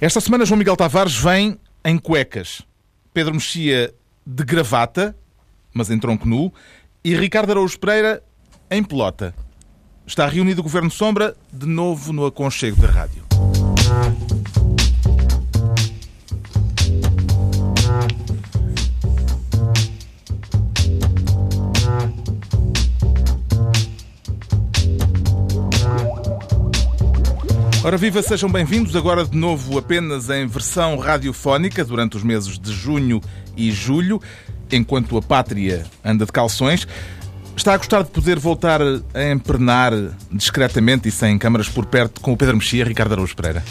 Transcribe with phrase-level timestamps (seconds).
[0.00, 2.62] Esta semana João Miguel Tavares vem em cuecas.
[3.12, 3.92] Pedro Mexia
[4.24, 5.16] de gravata,
[5.74, 6.52] mas em tronco nu,
[7.02, 8.22] e Ricardo Araújo Pereira
[8.70, 9.34] em pelota.
[10.06, 13.24] Está reunido o Governo Sombra, de novo no aconchego da rádio.
[27.84, 28.96] Ora viva, sejam bem-vindos.
[28.96, 33.20] Agora de novo apenas em versão radiofónica durante os meses de junho
[33.56, 34.20] e julho,
[34.72, 36.88] enquanto a pátria anda de calções.
[37.56, 39.92] Está a gostar de poder voltar a empernar
[40.30, 43.64] discretamente e sem câmaras por perto com o Pedro Mexia, Ricardo Araújo Pereira?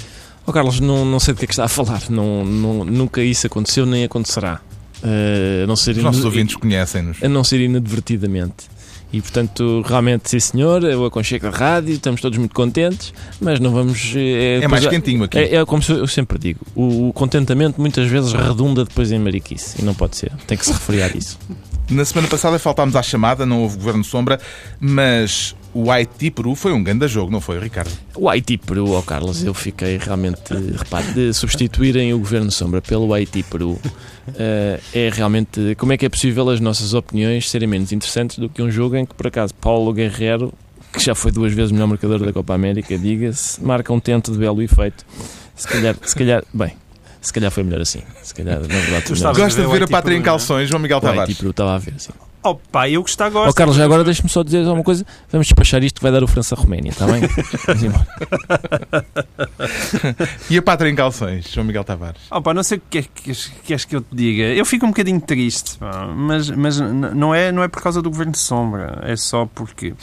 [0.45, 2.01] Oh, Carlos, não, não sei do que é que está a falar.
[2.09, 4.61] Não, não, nunca isso aconteceu nem acontecerá.
[5.03, 7.21] Uh, a não ser Os nossos ouvintes conhecem-nos.
[7.21, 8.69] A não ser inadvertidamente.
[9.11, 13.71] E portanto, realmente, sim senhor, o aconchego da rádio, estamos todos muito contentes, mas não
[13.71, 14.13] vamos.
[14.15, 15.37] É, é mais quentinho aqui.
[15.37, 19.81] É, é, como eu sempre digo: o, o, contentamento muitas vezes redunda depois em mariquice.
[19.81, 20.31] E não pode ser.
[20.45, 21.39] Tem que se referir a isso.
[21.89, 24.39] Na semana passada faltámos à chamada, não houve Governo Sombra,
[24.79, 27.91] mas o Haiti-Peru foi um grande jogo, não foi, Ricardo?
[28.15, 33.71] O Haiti-Peru, oh Carlos, eu fiquei realmente, repare, de substituírem o Governo Sombra pelo Haiti-Peru
[33.71, 33.81] uh,
[34.93, 38.61] é realmente, como é que é possível as nossas opiniões serem menos interessantes do que
[38.61, 40.53] um jogo em que, por acaso, Paulo Guerreiro,
[40.91, 44.31] que já foi duas vezes o melhor marcador da Copa América, diga-se, marca um tento
[44.31, 45.05] de belo efeito.
[45.55, 46.73] Se calhar, se calhar, bem,
[47.21, 48.01] se calhar foi melhor assim.
[48.23, 51.35] Se calhar, na verdade, Gosta de ver a pátria em calções, João Miguel Tavares?
[51.35, 52.11] Tipo, estava a ver, sim.
[52.43, 53.49] Opa, eu gostava gosto.
[53.49, 55.05] Oh, Carlos, agora deixa-me só dizer uma coisa.
[55.31, 57.21] Vamos despachar isto que vai dar o França-Roménia, está bem?
[57.65, 58.07] Vamos embora.
[60.49, 62.21] e a pátria em calções, João Miguel Tavares?
[62.31, 63.33] Opa, não sei o que, é, que
[63.65, 64.43] queres que eu te diga.
[64.43, 65.77] Eu fico um bocadinho triste,
[66.15, 68.99] mas, mas não, é, não é por causa do Governo de Sombra.
[69.03, 69.93] É só porque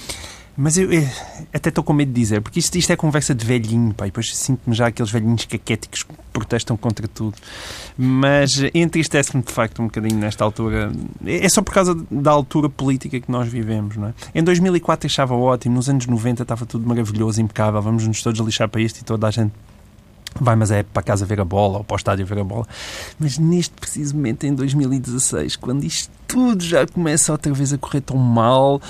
[0.57, 1.07] mas eu, eu
[1.53, 4.37] até estou com medo de dizer, porque isto, isto é conversa de velhinho, e depois
[4.37, 7.37] sinto-me já aqueles velhinhos caquéticos que protestam contra tudo.
[7.97, 10.93] Mas entristece-me de facto um bocadinho nesta altura.
[11.25, 14.15] É só por causa da altura política que nós vivemos, não é?
[14.35, 18.69] Em 2004 achava ótimo, nos anos 90 estava tudo maravilhoso, impecável, vamos nos todos lixar
[18.69, 19.53] para isto e toda a gente
[20.41, 22.67] vai, mas é para casa ver a bola ou para o estádio ver a bola.
[23.19, 28.01] Mas neste preciso momento, em 2016, quando isto tudo já começa outra vez a correr
[28.01, 28.81] tão mal,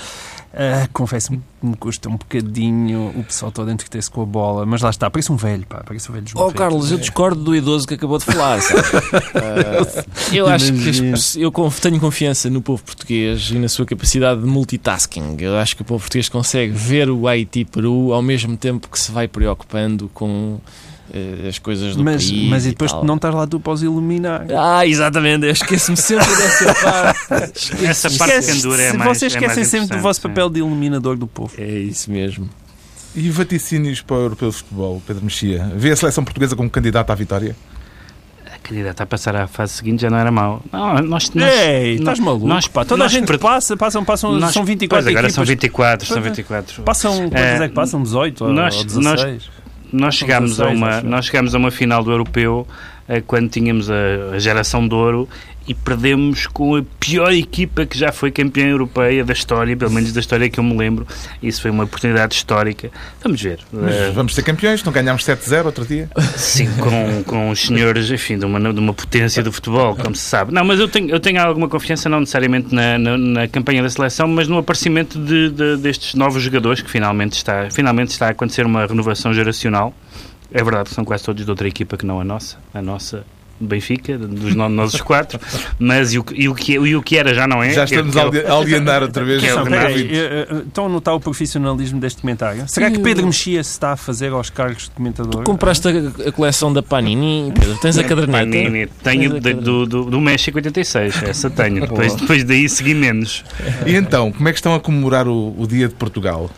[0.55, 4.81] Uh, Confesso-me que me custa um bocadinho o pessoal todo entreter-se com a bola, mas
[4.81, 7.85] lá está, parece um velho, pá, parece um velho Oh, Carlos, eu discordo do idoso
[7.85, 8.59] que acabou de falar.
[8.59, 11.51] uh, eu acho que eu
[11.81, 15.35] tenho confiança no povo português e na sua capacidade de multitasking.
[15.41, 19.11] Eu acho que o povo português consegue ver o Haiti-Peru ao mesmo tempo que se
[19.11, 20.61] vai preocupando com
[21.47, 22.49] as coisas do mas, país.
[22.49, 24.45] Mas e depois e não estás lá tu para os iluminar.
[24.57, 27.85] Ah, exatamente, eu esqueço-me sempre dessa parte.
[27.85, 31.15] Essa parte que endura é mais Vocês esquecem é sempre do vosso papel de iluminador
[31.15, 31.53] do povo.
[31.57, 32.49] É isso mesmo.
[33.15, 35.71] E vaticínios para o Europeu de Futebol, Pedro Mexia?
[35.75, 37.55] Vê a seleção portuguesa como candidata à vitória?
[38.53, 40.61] A candidata a passar à fase seguinte já não era mau.
[40.69, 42.45] Não, nós, nós, Ei, estás maluco?
[42.45, 45.33] Nós, pá, toda nós, a gente passa, passam, passam nós, são 24 pois, agora equipas.
[45.33, 46.83] são 24, são 24.
[46.83, 48.03] Passam, quantos é, é que passam?
[48.03, 49.03] 18 nós, ou 16?
[49.03, 49.49] nós
[50.15, 52.67] chegámos, a uma, nós chegámos a uma final do europeu
[53.27, 55.29] quando tínhamos a, geração de ouro
[55.67, 60.11] e perdemos com a pior equipa que já foi campeã europeia da história, pelo menos
[60.13, 61.07] da história que eu me lembro.
[61.41, 62.91] Isso foi uma oportunidade histórica.
[63.23, 63.59] Vamos ver.
[63.71, 66.09] Mas uh, vamos ser campeões, não ganhámos 7-0 outro dia?
[66.35, 70.23] Sim, com, com os senhores, enfim, de uma, de uma potência do futebol, como se
[70.23, 70.53] sabe.
[70.53, 73.89] Não, mas eu tenho, eu tenho alguma confiança, não necessariamente na, na, na campanha da
[73.89, 78.29] seleção, mas no aparecimento de, de, destes novos jogadores, que finalmente está, finalmente está a
[78.29, 79.93] acontecer uma renovação geracional.
[80.51, 82.57] É verdade, são quase todos de outra equipa que não a nossa.
[82.73, 83.25] A nossa
[83.57, 85.39] Benfica, dos nossos quatro,
[85.79, 87.71] mas e o, e, o que, e o que era já não é.
[87.71, 89.41] Já estamos é, a alienar outra vez.
[89.41, 92.65] É eh, eh, estão a notar o profissionalismo deste comentário?
[92.67, 95.41] Será que Pedro Mexia se está a fazer aos cargos de comentador?
[95.41, 97.77] Tu compraste a, a coleção da Panini, Pedro?
[97.77, 98.45] Tens a caderneta?
[98.45, 101.87] Panini, tenho de, do, do, do México 86, essa tenho.
[101.87, 103.45] Depois, depois daí segui menos.
[103.85, 106.49] E então, como é que estão a comemorar o, o Dia de Portugal?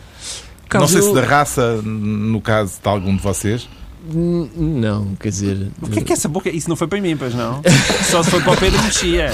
[0.73, 3.67] Não sei se da raça, no caso de algum de vocês.
[4.13, 5.71] Não, quer dizer.
[5.81, 6.49] O que é que essa boca.
[6.49, 7.61] Isso não foi para mim, pois não?
[8.09, 9.31] Só se foi para o Pedro Mexia.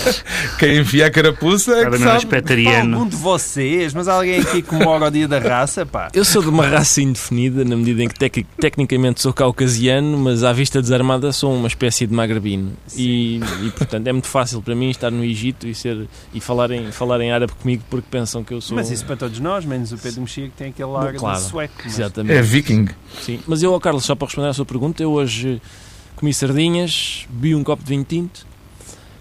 [0.58, 2.26] Quem enfia a carapuça é que sabe.
[2.26, 6.10] Pá, algum de vocês, mas alguém aqui comemora o dia da raça, pá.
[6.14, 10.44] Eu sou de uma raça indefinida, na medida em que tec tecnicamente sou caucasiano, mas
[10.44, 12.74] à vista desarmada sou uma espécie de magrebino.
[12.96, 16.72] E, e, portanto é muito fácil para mim estar no Egito e, ser, e falar,
[16.72, 18.76] em, falar em árabe comigo porque pensam que eu sou.
[18.76, 21.46] Mas isso para todos nós, menos o Pedro Mexia que tem aquele ar claro, de
[21.46, 21.74] sueco.
[21.84, 22.00] Mas...
[22.00, 22.38] Exatamente.
[22.38, 22.88] É viking.
[23.22, 25.62] Sim, mas eu, Carlos, só para responder à sua pergunta, eu hoje
[26.16, 28.46] comi sardinhas, bebi um copo de vinho tinto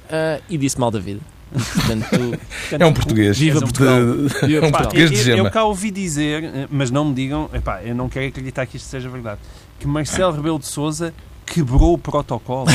[0.06, 1.20] uh, e disse mal da vida.
[1.52, 2.08] Portanto,
[2.60, 3.38] portanto, é um português.
[3.38, 4.00] Viva Portugal.
[4.46, 5.38] De, é um português de gema.
[5.38, 8.76] Eu, eu cá ouvi dizer, mas não me digam, epá, eu não quero acreditar que
[8.76, 9.40] isto seja verdade,
[9.78, 11.12] que Marcelo Rebelo de Souza
[11.44, 12.68] quebrou o protocolo.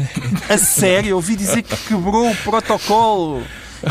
[0.48, 3.42] a sério, eu ouvi dizer que quebrou o protocolo.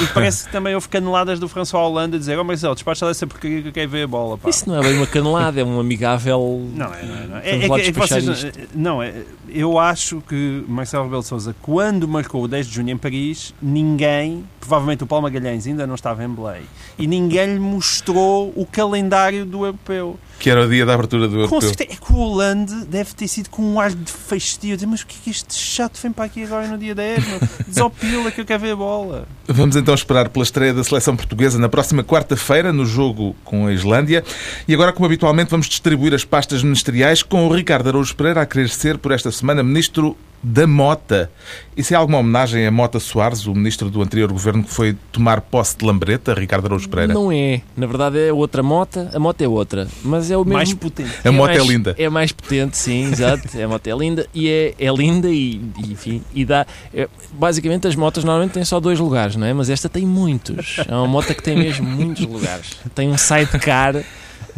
[0.01, 3.25] E parece que também houve caneladas do François Hollande a dizer: Oh Marcelo, despacha dessa
[3.27, 4.37] porcaria que eu quero ver a bola.
[4.37, 4.49] Pá.
[4.49, 6.67] Isso não é bem uma canelada, é um amigável.
[6.73, 7.27] Não é, não é.
[7.27, 7.49] Não, é.
[7.49, 9.13] É- é é vocês, não, é,
[9.49, 13.53] eu acho que Marcelo Rebelo de Souza, quando marcou o 10 de junho em Paris,
[13.61, 16.63] ninguém, provavelmente o Paulo Magalhães ainda não estava em Belém,
[16.97, 20.19] e ninguém lhe mostrou o calendário do europeu.
[20.39, 21.61] Que era o dia da abertura do Com europeu.
[21.61, 25.01] certeza, é que o Hollande deve ter sido com um ar de fastio, dizer, mas
[25.01, 27.27] o que é que este chato vem para aqui agora no dia 10?
[27.27, 27.39] meu?
[27.67, 29.27] Desopila que eu quero ver a bola.
[29.47, 33.73] Vamos então esperar pela estreia da seleção portuguesa na próxima quarta-feira, no jogo com a
[33.73, 34.23] Islândia.
[34.67, 38.45] E agora, como habitualmente, vamos distribuir as pastas ministeriais com o Ricardo Araújo Pereira a
[38.45, 41.31] querer ser, por esta semana, Ministro da Mota.
[41.75, 45.39] Isso é alguma homenagem a Mota Soares, o Ministro do anterior governo que foi tomar
[45.39, 47.13] posse de Lambreta, Ricardo Araújo Pereira?
[47.13, 47.61] Não é.
[47.77, 49.09] Na verdade é outra mota.
[49.13, 49.87] A moto é outra.
[50.03, 50.53] Mas é o mesmo.
[50.55, 51.11] Mais potente.
[51.23, 51.95] A moto é mais- linda.
[51.97, 53.47] É mais potente, sim, exato.
[53.59, 56.65] A moto é linda e é, é linda e, e, enfim, e dá.
[56.93, 59.53] é- basicamente as motas normalmente têm só dois lugares, não é?
[59.53, 60.77] Mas esta tem muitos.
[60.87, 62.77] É uma moto que tem mesmo muitos lugares.
[62.93, 64.03] Tem um sidecar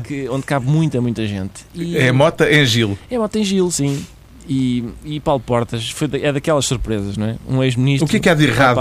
[0.03, 1.63] que, onde cabe muita, muita gente.
[1.73, 2.97] E- É a Mota em Gil.
[3.09, 4.03] É moto em Gil, sim.
[4.47, 7.35] E, e Paulo Portas foi é daquelas surpresas, não é?
[7.47, 8.05] Um ex-ministro.
[8.05, 8.75] O que é que há de errado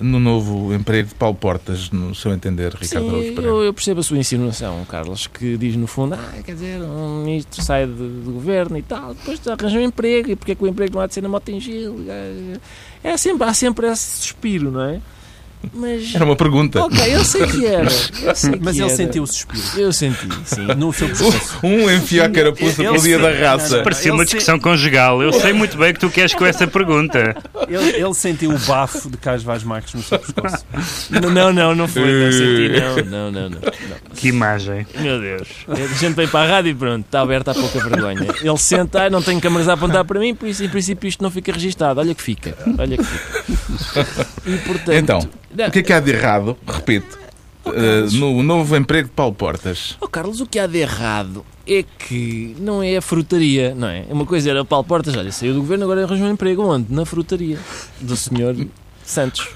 [0.00, 4.02] no novo emprego de Paulo Portas, no seu entender, Ricardo Sim, eu, eu percebo a
[4.02, 8.32] sua insinuação, Carlos, que diz no fundo, ah, quer dizer, um ministro sai de- do
[8.32, 11.06] governo e tal, depois arranja um emprego, e porque é que o emprego não há
[11.06, 12.04] de ser na moto em Gil?
[13.04, 15.00] É sempre, há sempre esse suspiro, não é?
[15.74, 16.82] Mas, Era uma pergunta.
[16.82, 18.96] ok, eu sei que era, sei Mas que ele era.
[18.96, 19.62] sentiu o suspiro.
[19.76, 20.66] Eu senti, sim.
[20.76, 21.58] No seu pescoço.
[21.62, 23.82] Um enfiou a carapuça pelo dia da raça.
[23.82, 25.22] Parecia Ele uma se- discussão conjugal.
[25.22, 27.36] Eu sei muito bem o que tu queres com essa pergunta.
[27.68, 30.64] Ele, ele sentiu o bafo de Carlos Vaz Marques no seu pescoço.
[31.10, 33.60] Não, não, não, não foi, não senti, não, não, não, não.
[33.60, 33.72] não.
[34.16, 34.86] Que imagem.
[34.98, 35.48] Meu Deus.
[35.68, 38.26] A gente vem para a rádio e pronto, está aberta a pouca vergonha.
[38.42, 41.22] Ele senta, ah, não tem câmaras a apontar para mim, por isso em princípio isto
[41.22, 42.00] não fica registado.
[42.00, 44.06] Olha que fica, olha que fica.
[44.46, 44.92] E portanto.
[44.94, 47.18] Então, o que é que há de errado, repito,
[47.66, 49.96] eh, no novo emprego de Paulo Portas?
[50.00, 54.04] Oh, Carlos, o que há de errado é que não é a frutaria, não é?
[54.10, 56.92] Uma coisa era o Paulo Portas, olha, saiu do governo, agora arranjou um emprego onde?
[56.92, 57.58] Na frutaria
[58.00, 58.56] do senhor
[59.04, 59.48] Santos.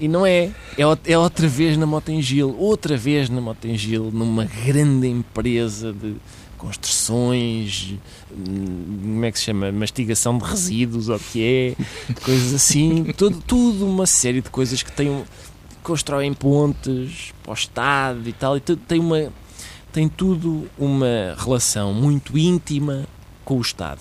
[0.00, 0.50] E não é.
[0.76, 6.16] É, é outra vez na Motengil, outra vez na Motengil, numa grande empresa de
[6.60, 7.94] construções,
[8.28, 9.72] como é que se chama?
[9.72, 13.04] Mastigação de resíduos, ou o que é, coisas assim.
[13.16, 15.24] Tudo, tudo uma série de coisas que têm.
[15.82, 19.32] constroem pontes para o Estado e tal, e tudo tem uma
[19.92, 23.06] tem tudo uma relação muito íntima
[23.44, 24.00] com o Estado.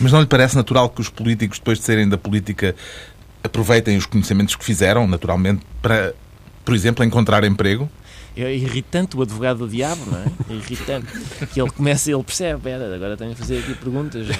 [0.00, 2.74] Mas não lhe parece natural que os políticos, depois de saírem da política,
[3.42, 6.14] aproveitem os conhecimentos que fizeram, naturalmente, para,
[6.64, 7.90] por exemplo, encontrar emprego?
[8.36, 10.26] É irritante o advogado do diabo, não é?
[10.50, 11.06] É irritante.
[11.52, 14.26] Que ele começa, ele percebe, "Espera, agora tenho que fazer aqui perguntas.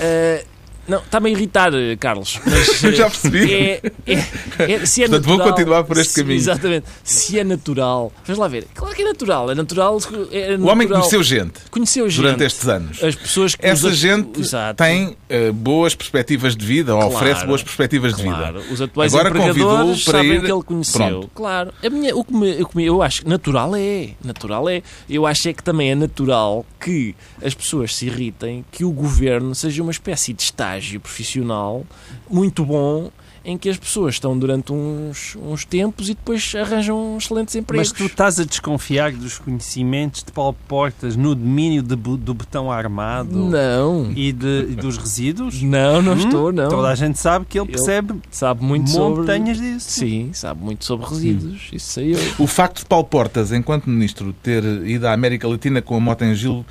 [0.00, 0.44] Eh,
[0.88, 2.40] não, está-me a irritar, eh, Carlos.
[2.44, 3.52] Mas, Eu já eh, percebi.
[3.54, 6.38] É, é- é- se é Portanto, vou natural- continuar por este se- caminho.
[6.38, 6.86] Exatamente.
[7.02, 8.12] Se é natural.
[8.26, 8.66] Vamos lá ver.
[8.74, 9.50] Claro que é natural.
[9.50, 9.98] É natural.
[10.30, 11.00] É O homem natural.
[11.00, 12.22] conheceu gente conheceu gente.
[12.22, 13.02] durante estes anos.
[13.02, 14.82] As pessoas que Essa gente Exato.
[14.82, 17.14] tem eh, boas perspectivas de vida, ou Claro.
[17.16, 18.72] oferece boas perspectivas de Claro, vida.
[18.72, 20.98] os atuais Agora empregadores convidou-o para sabem ir- que ele conheceu.
[21.00, 21.30] Pronto.
[21.34, 21.72] Claro.
[21.84, 24.10] A minha, o que me, o que me- eu acho que natural é.
[24.22, 24.82] Natural é.
[25.08, 29.54] Eu acho é que também é natural que as pessoas se irritem que o governo
[29.54, 30.42] seja uma espécie de
[30.78, 31.84] estágio profissional
[32.30, 33.10] muito bom
[33.46, 37.90] em que as pessoas estão durante uns, uns tempos e depois arranjam excelentes empregos.
[37.90, 42.72] Mas tu estás a desconfiar dos conhecimentos de Paulo Portas no domínio de do botão
[42.72, 44.10] armado Não.
[44.16, 45.60] e, de- e dos resíduos?
[45.62, 46.16] Não, não Hum?
[46.16, 46.70] estou, não.
[46.70, 49.20] Toda a gente sabe que ele Ele percebe Sabe muito sobre...
[49.20, 49.90] montanhas disso.
[49.90, 51.68] Sim, sabe muito sobre resíduos.
[51.70, 52.18] Isso sei eu.
[52.38, 56.22] O facto de Paulo Portas, enquanto ministro, ter ido à América Latina com a moto
[56.22, 56.64] em Gil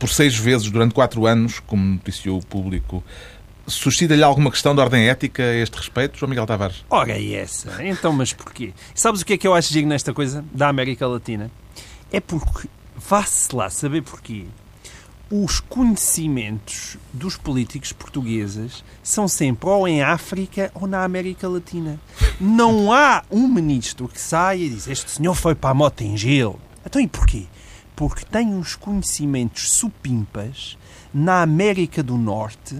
[0.00, 3.04] por seis vezes durante quatro anos, como noticiou o público,
[3.66, 6.84] suscita-lhe alguma questão de ordem ética a este respeito, João Miguel Tavares?
[6.88, 7.84] Ora, e essa?
[7.84, 8.72] Então, mas porquê?
[8.94, 11.50] Sabes o que é que eu acho digno nesta coisa da América Latina?
[12.10, 12.66] É porque,
[12.96, 14.46] vá-se lá saber porquê,
[15.30, 22.00] os conhecimentos dos políticos portugueses são sempre ou em África ou na América Latina.
[22.40, 26.16] Não há um ministro que saia e diz este senhor foi para a moto em
[26.16, 26.58] Gil.
[26.84, 27.46] Então e porquê?
[28.00, 30.78] Porque tem uns conhecimentos supimpas
[31.12, 32.76] na América do Norte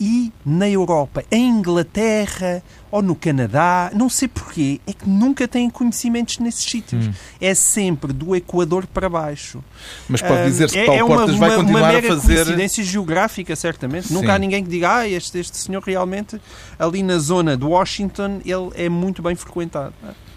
[0.00, 5.68] e na Europa, em Inglaterra ou no Canadá, não sei porquê, é que nunca têm
[5.68, 7.10] conhecimentos nesses sítios.
[7.38, 9.62] É sempre do Equador para baixo.
[10.08, 12.34] Mas pode dizer-se que é- Paulo é uma, Portas vai uma- continuar uma a fazer.
[12.36, 14.08] coincidência geográfica, certamente.
[14.08, 14.14] Sim.
[14.14, 16.40] Nunca há ninguém que diga, ah, este, este senhor realmente,
[16.78, 19.92] ali na zona de Washington, ele é muito bem frequentado.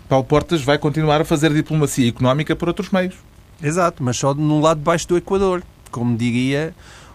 [0.10, 3.16] Paulo Portas vai continuar a fazer diplomacia económica por outros meios.
[3.62, 5.64] Exato, mas só no lado de baixo do Equador.
[5.92, 6.74] Como diria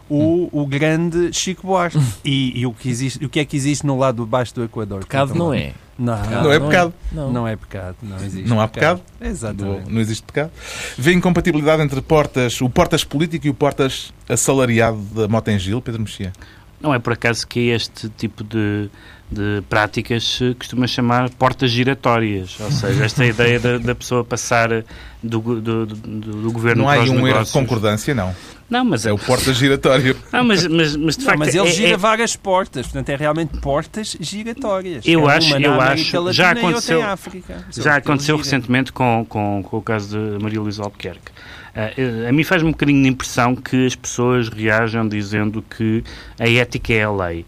[0.08, 1.98] o, o grande Chico Buarque.
[2.24, 4.64] E, e o, que existe, o que é que existe no lado de baixo do
[4.64, 5.00] Equador?
[5.00, 5.72] Pecado não é.
[5.96, 6.94] Não, Não é pecado.
[7.12, 7.32] Não.
[7.32, 7.96] Não é pecado.
[8.02, 8.48] Não existe.
[8.48, 9.00] Não há pecado?
[9.20, 9.90] Exatamente.
[9.90, 10.50] Não existe pecado.
[10.98, 16.32] Vê incompatibilidade entre portas, o portas político e o portas assalariado da Motengil, Pedro Mexia?
[16.84, 18.90] Não é por acaso que este tipo de,
[19.32, 22.56] de práticas se costuma chamar portas giratórias.
[22.60, 24.68] Ou seja, esta ideia da, da pessoa passar
[25.22, 27.50] do, do, do, do governo Não há para os um erro de negócios.
[27.52, 28.34] concordância, não.
[28.68, 30.16] Não, mas É o portas giratório.
[30.32, 31.38] Não, mas, mas, mas de Não, facto.
[31.38, 35.04] mas ele é- gira é- várias portas, portanto é realmente portas giratórias.
[35.06, 37.64] Eu É acho- eu acho- já Latina aconteceu- em África.
[37.70, 41.32] Só Já aconteceu recentemente com, com, com o caso de Maria Luísa Albuquerque.
[41.74, 46.04] Eh, a mim faz-me um bocadinho de impressão que as pessoas reajam dizendo que
[46.38, 47.44] a ética é a lei.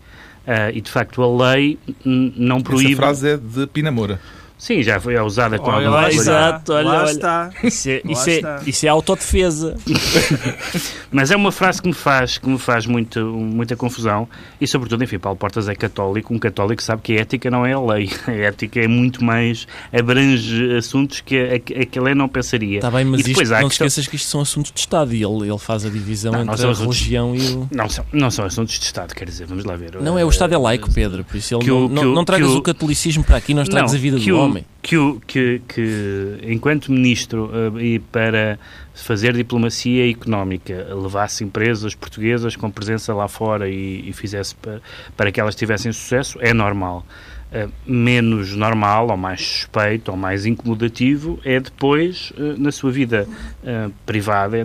[0.47, 2.93] Ah, e de facto a lei não proíbe.
[2.93, 4.21] Essa frase é de Pina Moura.
[4.59, 7.11] Sim, já foi usada com Olha, alguma está, Exato, olha, lá olha.
[7.11, 7.51] está.
[7.63, 8.61] Isso é, isso, é, está.
[8.67, 9.77] isso é autodefesa.
[11.13, 14.29] Mas é uma frase que me faz, que me faz muito, muita confusão
[14.61, 16.33] e, sobretudo, enfim, Paulo Portas é católico.
[16.35, 18.11] Um católico sabe que a ética não é a lei.
[18.27, 19.67] A ética é muito mais.
[19.93, 22.77] abrange assuntos que a, a, que a lei não pensaria.
[22.79, 25.15] Está bem, mas E depois isto, não questão- esqueças que isto são assuntos de Estado
[25.15, 27.69] e ele, ele faz a divisão Não, não entre são a assuntos- religião e o.
[27.71, 29.97] Não são, não são assuntos de Estado, quer dizer, vamos lá ver.
[30.01, 32.15] Não é, o Estado é laico, Pedro, por isso ele Que não, o- não, o-
[32.15, 34.65] não tragas o- o catolicismo para aqui, nós tragas Não, a vida do o- homem.
[34.83, 38.59] Que, que, que, enquanto ministro eh, e para
[38.95, 44.81] fazer diplomacia económica, levasse empresas portuguesas com presença lá fora e, e fizesse para,
[45.17, 47.05] para que elas tivessem sucesso, é normal.
[47.53, 53.27] Eh, menos normal, ou mais suspeito, ou mais incomodativo, é depois, eh, na sua vida
[53.65, 54.57] eh, privada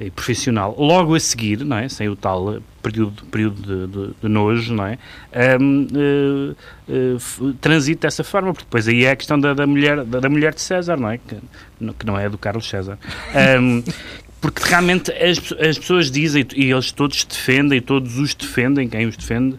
[0.00, 1.88] e profissional, logo a seguir, não é?
[1.88, 4.98] sem o tal período, período de, de- de nojo, não é?
[5.30, 5.56] Eh,
[6.88, 10.18] eh, f- transita dessa forma, porque depois aí é a questão da, da mulher, da,
[10.18, 11.18] da mulher de César, não é?
[11.18, 11.36] Que,
[11.98, 12.98] que não é do Carlos César.
[13.32, 13.82] Ahm,
[14.40, 19.16] porque realmente as, as pessoas dizem, e eles todos defendem, todos os defendem, quem os
[19.16, 19.56] defende,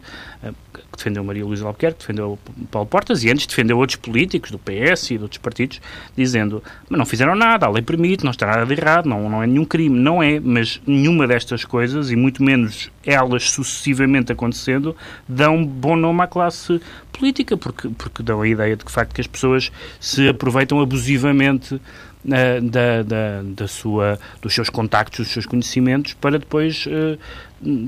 [0.94, 2.40] que defendeu Maria Luísa Albuquerque, defendeu
[2.72, 5.82] Paulo Portas e antes defendeu outros políticos do PS e de outros partidos,
[6.16, 9.44] dizendo, mas não fizeram nada, a lei permite, não está nada de errado, não, não
[9.44, 9.98] é nenhum crime.
[10.00, 14.96] Não é, mas nenhuma destas coisas, e muito menos elas sucessivamente acontecendo,
[15.28, 16.80] dão bom nome à classe
[17.12, 20.80] política, porque, porque dão a ideia de que, de facto, que as pessoas se aproveitam
[20.80, 21.80] abusivamente
[22.24, 27.18] da, da, da sua, dos seus contactos, dos seus conhecimentos, para depois eh,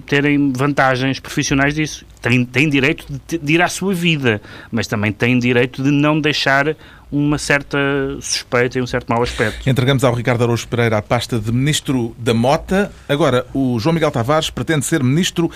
[0.06, 2.06] terem vantagens profissionais disso.
[2.51, 6.75] Têm, direito de, de ir à sua vida, mas também têm direito de não deixar
[7.12, 7.77] uma certa
[8.20, 9.70] suspeita e um certo mau aspecto.
[9.70, 12.92] Entregamos ao Ricardo Araújo Pereira a pasta de Ministro da Mota.
[13.08, 15.50] Agora, o João Miguel Tavares pretende ser Ministro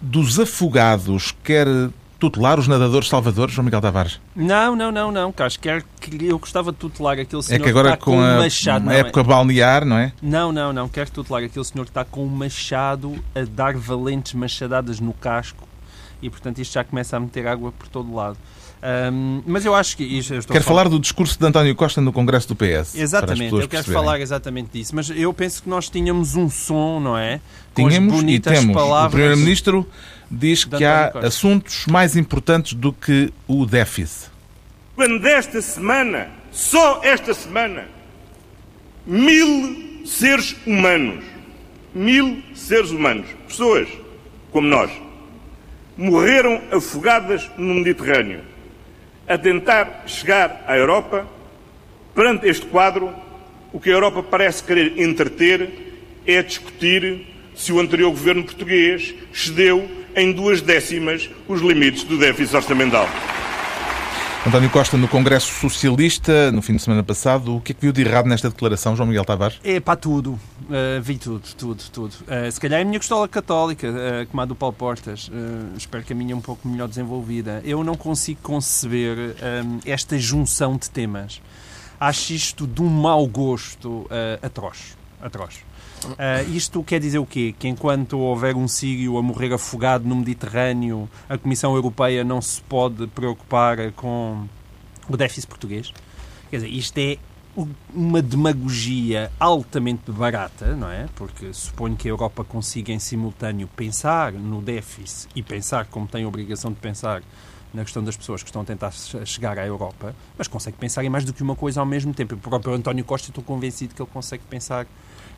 [0.00, 1.34] dos Afogados.
[1.42, 1.66] Quer
[2.18, 4.20] tutelar os nadadores salvadores, João Miguel Tavares?
[4.34, 5.56] Não, não, não, não, Carlos.
[5.56, 8.34] Quer que eu gostava de tutelar aquele senhor É que agora está com com a
[8.34, 8.84] um machado.
[8.86, 10.12] Não, época é- balnear, não é?
[10.22, 10.88] não, não, não.
[10.88, 15.66] Quero tutelar aquele senhor que está com um machado a dar valentes machadadas no casco
[16.22, 18.38] e, portanto, isto já começa a meter água por todo lado.
[18.82, 20.32] Ahm, mas eu acho que isto.
[20.34, 22.94] eu estou a Quer falar do discurso de António Costa no Congresso do PS.
[22.94, 24.02] as Exatamente, eu quero perceberem.
[24.04, 24.94] falar exatamente disso.
[24.94, 27.40] Mas eu penso que nós tínhamos um som, não é?
[27.74, 28.70] Com as Tínhamos e bonitas temos.
[28.76, 29.86] O palavras Primeiro-Ministro
[30.30, 34.30] diz que há assuntos mais importantes do que o déficit.
[34.96, 37.86] quando esta semana, só esta semana,
[39.06, 41.22] mil seres humanos,
[41.94, 43.86] mil seres humanos, pessoas
[44.50, 44.90] como nós,
[45.98, 48.40] morreram afogadas no Mediterrâneo
[49.28, 51.26] a tentar chegar à Europa.
[52.14, 53.14] Perante este quadro,
[53.72, 55.94] o que a Europa parece querer entreter
[56.26, 62.56] é discutir se o anterior governo português excedeu em duas décimas os limites do déficit
[62.56, 63.06] orçamental.
[64.46, 67.92] António Costa no Congresso Socialista, no fim de semana passado, o que é que viu
[67.92, 69.58] de errado nesta declaração, João Miguel Tavares?
[69.64, 70.38] É para tudo.
[70.62, 72.12] Uh, vi tudo, tudo, tudo.
[72.12, 75.26] Uh, se calhar é a minha costola católica, uh, como a do Paulo Portas.
[75.28, 77.60] Uh, espero que a minha é um pouco melhor desenvolvida.
[77.64, 81.42] Eu não consigo conceber um, esta junção de temas.
[81.98, 84.08] Acho isto de um mau gosto uh,
[84.40, 84.96] atroz.
[85.20, 85.56] Atroz.
[86.04, 87.54] Uh, isto quer dizer o quê?
[87.58, 92.60] Que enquanto houver um sírio a morrer afogado no Mediterrâneo, a Comissão Europeia não se
[92.62, 94.46] pode preocupar com
[95.08, 95.92] o déficit português?
[96.50, 97.18] Quer dizer, isto é
[97.94, 101.08] uma demagogia altamente barata, não é?
[101.14, 106.24] Porque suponho que a Europa consiga em simultâneo pensar no déficit e pensar como tem
[106.24, 107.22] a obrigação de pensar
[107.72, 108.90] na questão das pessoas que estão a tentar
[109.24, 112.34] chegar à Europa, mas consegue pensar em mais do que uma coisa ao mesmo tempo.
[112.34, 114.86] O próprio António Costa, estou convencido que ele consegue pensar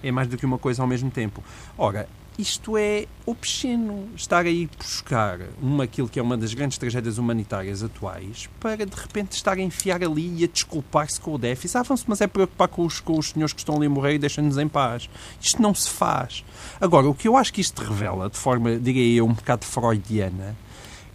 [0.02, 1.43] em mais do que uma coisa ao mesmo tempo.
[1.76, 4.09] Ora, isto é obsceno.
[4.14, 8.87] Estar a ir buscar uma, aquilo que é uma das grandes tragédias humanitárias atuais para
[8.87, 11.78] de repente estar a enfiar ali e a desculpar-se com o déficit.
[11.78, 14.14] Ah, vão-se, mas é preocupar com os, com os senhores que estão ali a morrer
[14.14, 15.11] e deixam-nos em paz.
[15.40, 16.45] Isto não se faz.
[16.81, 20.57] Agora, o que eu acho que isto revela, de forma, diria eu, um bocado freudiana,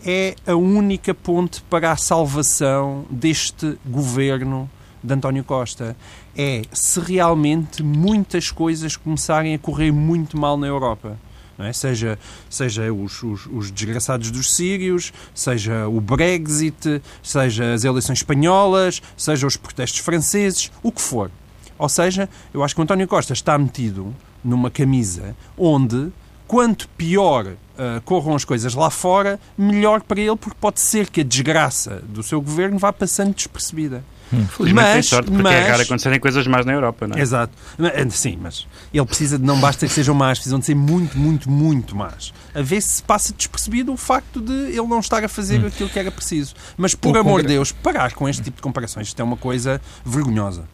[0.06, 4.70] é a única ponte para a salvação deste governo
[5.04, 5.96] de António Costa.
[6.36, 11.18] É se realmente muitas coisas começarem a correr muito mal na Europa.
[11.60, 11.72] É?
[11.72, 12.18] Seja,
[12.50, 19.46] seja os, os, os, desgraçados dos sírios, seja o Brexit, seja as eleições espanholas, seja
[19.46, 21.30] os protestos franceses, o que for.
[21.78, 26.12] Ou seja, eu acho que o António Costa está metido numa camisa onde,
[26.48, 31.22] quanto pior uh, corram as coisas lá fora, melhor para ele, porque pode ser que
[31.22, 34.04] a desgraça do seu governo vá passando despercebida.
[34.30, 35.54] Felizmente mas, tem sorte, porque mas...
[35.54, 37.22] é raro acontecerem coisas más na Europa, não é?
[37.22, 37.54] Exato.
[37.80, 41.18] Eh, sim, mas ele precisa de, não basta que sejam más, precisam de ser muito,
[41.18, 42.34] muito, muito más.
[42.54, 45.68] A ver se passa despercebido o facto de ele não estar a fazer hum.
[45.68, 46.56] aquilo que era preciso.
[46.78, 49.38] Mas, por o amor de Deus, parar com este tipo de comparações, isto é uma
[49.38, 50.66] coisa vergonhosa.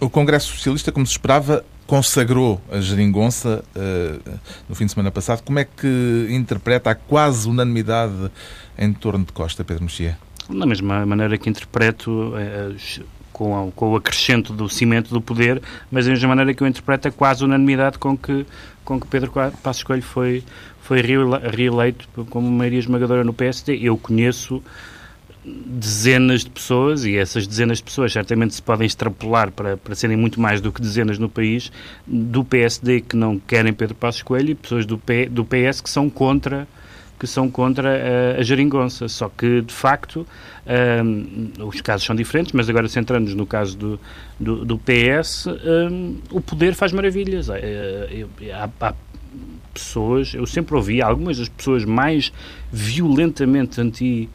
[0.00, 5.42] O Congresso Socialista, como se esperava, consagrou a geringonça uh, no fim de semana passado.
[5.42, 8.30] Como é que interpreta a quase unanimidade
[8.76, 10.18] em torno de Costa, Pedro Mexia?
[10.48, 12.74] Da mesma maneira que interpreto eh,
[13.32, 15.60] com, com o acrescento do cimento do poder,
[15.90, 18.46] mas da mesma maneira que eu interpreto a quase unanimidade com que,
[18.84, 19.32] com que Pedro
[19.62, 20.42] Passos Coelho foi,
[20.80, 23.76] foi reeleito como maioria esmagadora no PSD.
[23.82, 24.62] Eu conheço
[25.44, 30.16] dezenas de pessoas, e essas dezenas de pessoas certamente se podem extrapolar para, para serem
[30.16, 31.70] muito mais do que dezenas no país,
[32.06, 35.90] do PSD que não querem Pedro Passos Coelho e pessoas do, P, do PS que
[35.90, 36.66] são contra
[37.18, 39.08] que são contra a, a geringonça.
[39.08, 40.26] Só que, de facto,
[41.04, 44.00] um, os casos são diferentes, mas agora centrando-nos no caso do,
[44.38, 47.48] do, do PS, um, o poder faz maravilhas.
[47.50, 47.56] Há,
[48.80, 48.94] há,
[49.72, 52.32] pessoas, eu sempre ouvi algumas das pessoas mais
[52.72, 54.30] violentamente anti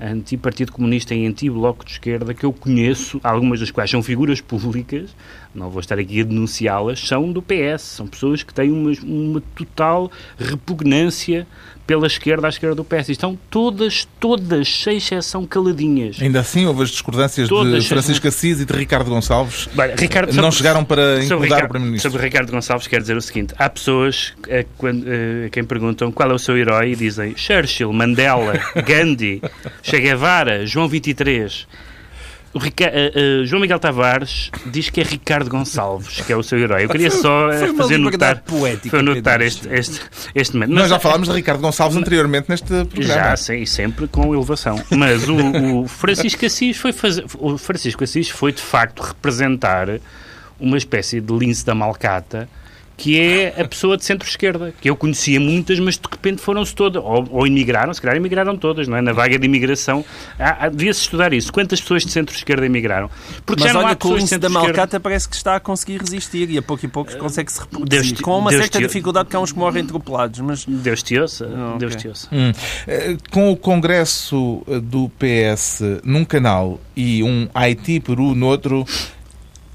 [0.00, 5.10] anti-Partido Comunista e anti-Bloco de Esquerda que eu conheço, algumas das quais são figuras públicas,
[5.54, 7.82] não vou estar aqui a denunciá-las, são do PS.
[7.82, 11.46] São pessoas que têm uma, uma total repugnância
[11.86, 13.08] pela esquerda à esquerda do PS.
[13.08, 16.18] E estão todas, todas, sem exceção, caladinhas.
[16.22, 19.68] Ainda assim, houve as discordâncias todas, de Francisco Assis e de Ricardo Gonçalves.
[19.74, 22.12] Bem, Ricardo, não sobre, chegaram para incomodar o Primeiro-Ministro.
[22.12, 26.30] Sobre Ricardo Gonçalves, quero dizer o seguinte: há pessoas a, a, a quem perguntam qual
[26.30, 28.52] é o seu herói e dizem Churchill, Mandela,
[28.86, 29.42] Gandhi,
[29.90, 31.66] Che Guevara, João 23.
[32.52, 32.84] O Rica...
[32.84, 36.84] Uh, uh, João Miguel Tavares diz que é Ricardo Gonçalves, que é o seu herói.
[36.84, 40.00] Eu queria só uh, fazer notar, poética, foi notar este, este,
[40.34, 40.72] este momento.
[40.72, 43.04] Nós já falámos de Ricardo Gonçalves anteriormente neste programa.
[43.06, 44.80] Já, sim, sempre com elevação.
[44.90, 49.88] Mas o, o Francisco Assis foi fazer, o Francisco Assis foi de facto representar
[50.58, 52.48] uma espécie de lince da malcata
[53.00, 57.02] que é a pessoa de centro-esquerda, que eu conhecia muitas, mas de repente foram-se todas,
[57.02, 59.00] ou, ou emigraram, se calhar emigraram todas, não é?
[59.00, 60.04] Na vaga de imigração,
[60.70, 61.50] devia-se estudar isso.
[61.50, 63.08] Quantas pessoas de centro-esquerda emigraram?
[63.46, 65.98] Porque mas já não olha, há pessoas de da Malcata parece que está a conseguir
[65.98, 68.86] resistir e a pouco e pouco consegue-se reproduzir, Deus, com uma Deus certa te...
[68.86, 70.66] dificuldade, porque há uns que morrem atropelados, mas...
[70.66, 72.02] Deus te ouça, oh, Deus okay.
[72.02, 72.28] te ouça.
[72.30, 72.52] Hum.
[72.86, 78.84] Eh, com o congresso do PS num canal e um Haiti Peru no outro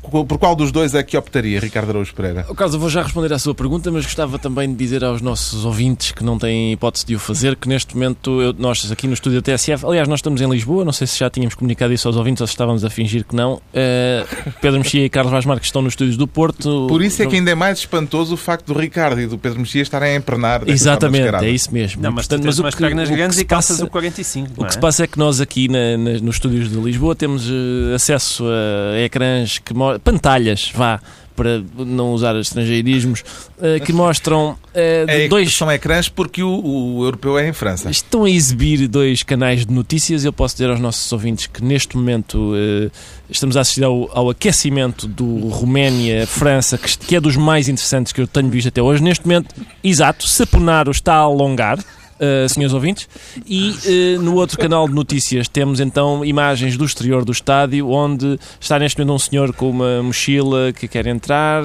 [0.09, 2.45] por qual dos dois é que optaria, Ricardo Araújo Pereira?
[2.49, 5.21] O caso, eu vou já responder à sua pergunta, mas gostava também de dizer aos
[5.21, 9.07] nossos ouvintes que não têm hipótese de o fazer, que neste momento eu, nós aqui
[9.07, 11.93] no estúdio da TSF, aliás, nós estamos em Lisboa, não sei se já tínhamos comunicado
[11.93, 13.55] isso aos ouvintes ou se estávamos a fingir que não.
[13.55, 16.87] Uh, Pedro Mexia e Carlos Vaz Marques estão nos estúdios do Porto.
[16.87, 19.59] Por isso é que ainda é mais espantoso o facto do Ricardo e do Pedro
[19.59, 20.67] Mexia estarem a empernar.
[20.67, 22.01] Exatamente, é isso mesmo.
[22.01, 24.51] Não, mas, Portanto, mas o que, pernas grandes e calças o 45.
[24.57, 27.49] O que se passa é que nós aqui na, na, nos estúdios de Lisboa temos
[27.49, 30.99] uh, acesso a ecrãs que pantalhas vá,
[31.35, 33.21] para não usar estrangeirismos,
[33.57, 35.53] uh, que mostram uh, é, dois.
[35.53, 37.89] São ecrãs porque o, o, europeu é em França.
[37.89, 40.23] Estão a exibir dois canais de notícias.
[40.23, 42.91] Eu posso dizer aos nossos ouvintes que neste momento uh,
[43.29, 48.21] estamos a assistir ao, ao aquecimento do Roménia-França, que, que, é dos mais interessantes que
[48.21, 49.03] eu tenho visto até hoje.
[49.03, 49.53] Neste momento,
[49.83, 51.77] exato, Saponaro está a alongar
[52.19, 53.07] uh, senhores ouvintes.
[53.45, 53.71] E
[54.17, 58.79] uh, no outro canal de notícias temos então imagens do exterior do estádio, onde está
[58.79, 61.63] neste momento um senhor com uma mochila que quer entrar.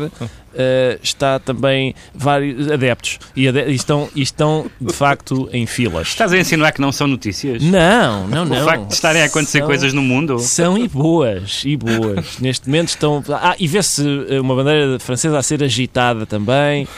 [0.52, 6.08] Uh, está também vários adeptos e, ade estão, estão de facto em filas.
[6.08, 7.62] Estás a insinuar que não são notícias?
[7.62, 8.60] Não, não, não.
[8.60, 10.40] O facto de estarem a acontecer são, coisas no mundo?
[10.40, 12.38] São e boas, e boas.
[12.40, 13.22] Neste momento estão.
[13.28, 14.02] Ah, e vê-se
[14.42, 16.88] uma bandeira francesa a ser agitada também.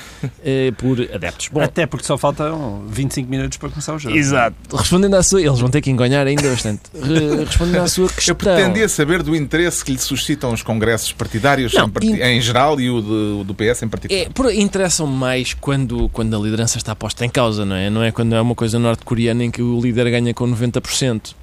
[0.45, 1.49] Eh, por adeptos.
[1.49, 4.17] Bom, Até porque só faltam 25 minutos para começar o jogo.
[4.17, 4.57] Exato.
[4.77, 5.41] Respondendo à sua.
[5.41, 6.83] Eles vão ter que enganhar ainda bastante.
[6.95, 8.33] Re- Respondendo à sua questão.
[8.33, 12.21] Eu pretendia saber do interesse que lhe suscitam os congressos partidários Não, em, parti- in-
[12.23, 14.21] em geral e o, de- o do PS em particular.
[14.23, 17.89] É, por- interessam mais quando, quando a liderança está posta em causa, não é?
[17.91, 21.35] Não é quando é uma coisa norte-coreana em que o líder ganha com 90%.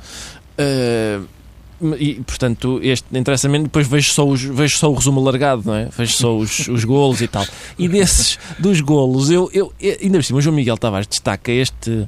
[0.57, 1.21] Ah,
[1.97, 3.65] e, portanto, este interessa menos.
[3.67, 5.89] Depois vejo só, os, vejo só o resumo alargado, não é?
[5.97, 7.45] Vejo só os, os golos e tal.
[7.77, 11.51] E desses, dos golos, eu, eu, eu- ainda por cima, o João Miguel Tavares destaca
[11.51, 12.07] este.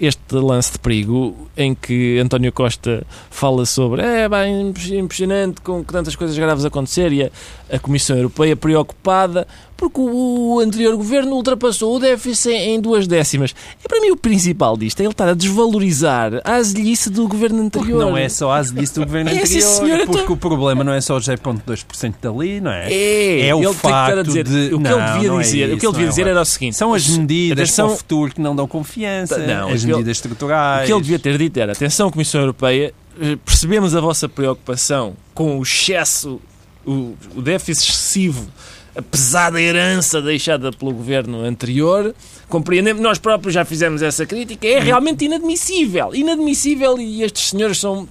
[0.00, 6.16] Este lance de perigo em que António Costa fala sobre é bem impressionante com tantas
[6.16, 7.30] coisas graves acontecer e a,
[7.72, 13.52] a Comissão Europeia preocupada porque o, o anterior governo ultrapassou o déficit em, duas décimas.
[13.84, 17.68] E para mim o principal disto é ele estar a desvalorizar a azelice do governo
[17.68, 18.00] Porque anterior.
[18.10, 19.60] não é só a azelice do governo É, anterior.
[19.62, 22.92] senhor, porque então- o problema não é só os 0,2% dali, não é?
[22.92, 25.76] É, É o facto dizer, de- o que Não, ele devia é dizer, o que
[25.78, 27.98] isso, ele devia é dizer o- era o seguinte: São as medidas atenção, para o
[27.98, 30.84] futuro que não dão confiança, Não, as o que ele- medidas estruturais.
[30.84, 35.14] O que ele devia ter dito era: atenção, Comissão Europeia, eh, percebemos a vossa preocupação
[35.34, 36.40] com o excesso,
[36.86, 38.46] o, o déficit excessivo,
[38.94, 42.14] a pesada herança deixada pelo governo anterior.
[42.48, 46.14] Compreendemos, nós próprios já fizemos essa crítica, é realmente inadmissível.
[46.14, 48.06] Inadmissível e estes senhores são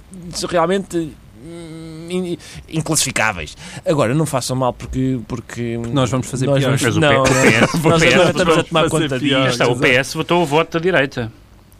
[0.48, 1.12] realmente.
[1.44, 3.56] hum, in- Inclassificáveis.
[3.86, 5.18] Agora, não façam mal porque.
[5.28, 6.76] porque nós vamos fazer nós pior.
[6.78, 9.08] vamos- não, o PS, o nós agora estamos a tomar conta
[9.50, 11.32] está, o PS votou o voto da direita.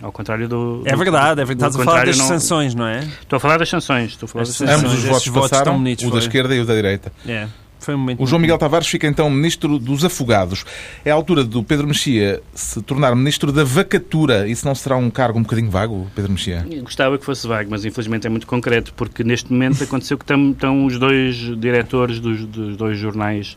[0.03, 0.83] Ao contrário do.
[0.85, 1.71] É verdade, é verdade.
[1.71, 3.01] Estás a falar das não- sanções, não é?
[3.21, 4.11] Estou a falar das sanções.
[4.11, 4.79] Estou a falar das As sanções.
[4.81, 6.21] Ambos os votos votos passaram, bonitos, o da foi.
[6.21, 7.13] esquerda e o da direita.
[7.27, 7.47] É.
[7.79, 10.65] Foi um O João Miguel Tavares fica então ministro dos afogados.
[11.05, 14.47] É a altura do Pedro Mexia se tornar ministro da vacatura.
[14.47, 16.65] Isso não será um cargo um bocadinho vago, Pedro Mexia?
[16.83, 20.53] Gostava que fosse vago, mas infelizmente é muito concreto, porque neste momento aconteceu que estão,
[20.53, 23.57] estão os dois diretores dos, dos dois jornais,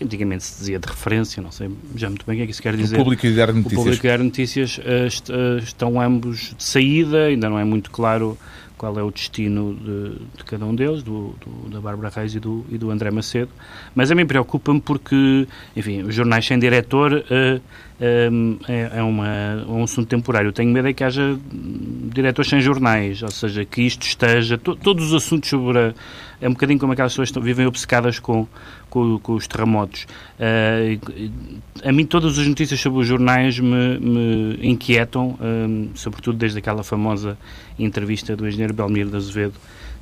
[0.00, 2.52] que antigamente se dizia de referência, não sei já muito bem o que é que
[2.52, 2.96] isso quer O dizer.
[2.96, 3.84] público e Diário de O Notícias.
[3.84, 5.30] Público e de Notícias est-
[5.62, 8.36] estão ambos de saída, ainda não é muito claro
[8.78, 12.40] qual é o destino de, de cada um deles, do, do- da Bárbara Reis e
[12.40, 13.50] do, e do André Macedo.
[13.94, 17.60] Mas a mim preocupa-me porque, enfim, os jornais sem diretor eh,
[18.00, 20.52] é, é uma, é um assunto temporário.
[20.52, 24.56] Tenho medo é que haja hum, diretores sem jornais, ou seja, que isto esteja.
[24.56, 25.78] to- todos os assuntos sobre.
[25.78, 25.94] A,
[26.40, 28.46] é um bocadinho como aquelas pessoas que estão- vivem obcecadas com,
[28.88, 30.06] com, com os terremotos.
[30.40, 31.30] E-
[31.84, 36.82] a mim todas as notícias sobre os jornais me, me inquietam, hum, sobretudo desde aquela
[36.82, 37.36] famosa
[37.78, 39.54] entrevista do engenheiro Belmiro de Azevedo,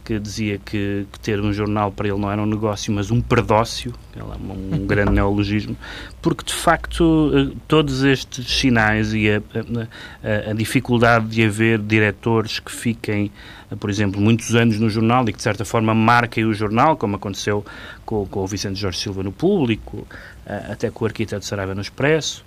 [0.09, 3.21] que dizia que, que ter um jornal para ele não era um negócio, mas um
[3.21, 5.77] perdócio, é um grande neologismo,
[6.23, 12.59] porque de facto eh, todos estes sinais e a, a- a- dificuldade de haver diretores
[12.59, 13.31] que fiquem,
[13.71, 16.97] eh, por exemplo, muitos anos no jornal e que de certa forma marquem o jornal,
[16.97, 17.63] como aconteceu
[18.07, 20.07] com, com o Vicente Jorge Silva no Público,
[20.47, 22.43] eh, até com o arquiteto Saraiva no Expresso,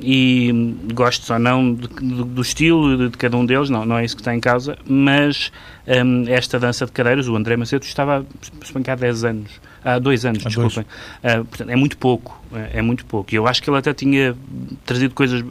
[0.00, 3.98] e gosto ou não de- do, do estilo de, de cada um deles, não, não
[3.98, 5.50] é isso que está em causa, mas
[5.86, 8.24] hum, esta dança de cadeiras, o André Macedo estava,
[8.84, 9.50] que há 10 anos,
[9.84, 10.84] há 2 anos, Há desculpem,
[11.22, 13.92] Ah, portanto, é muito pouco, é, é muito pouco, e eu acho que ele até
[13.92, 14.34] tinha
[14.84, 15.44] trazido coisas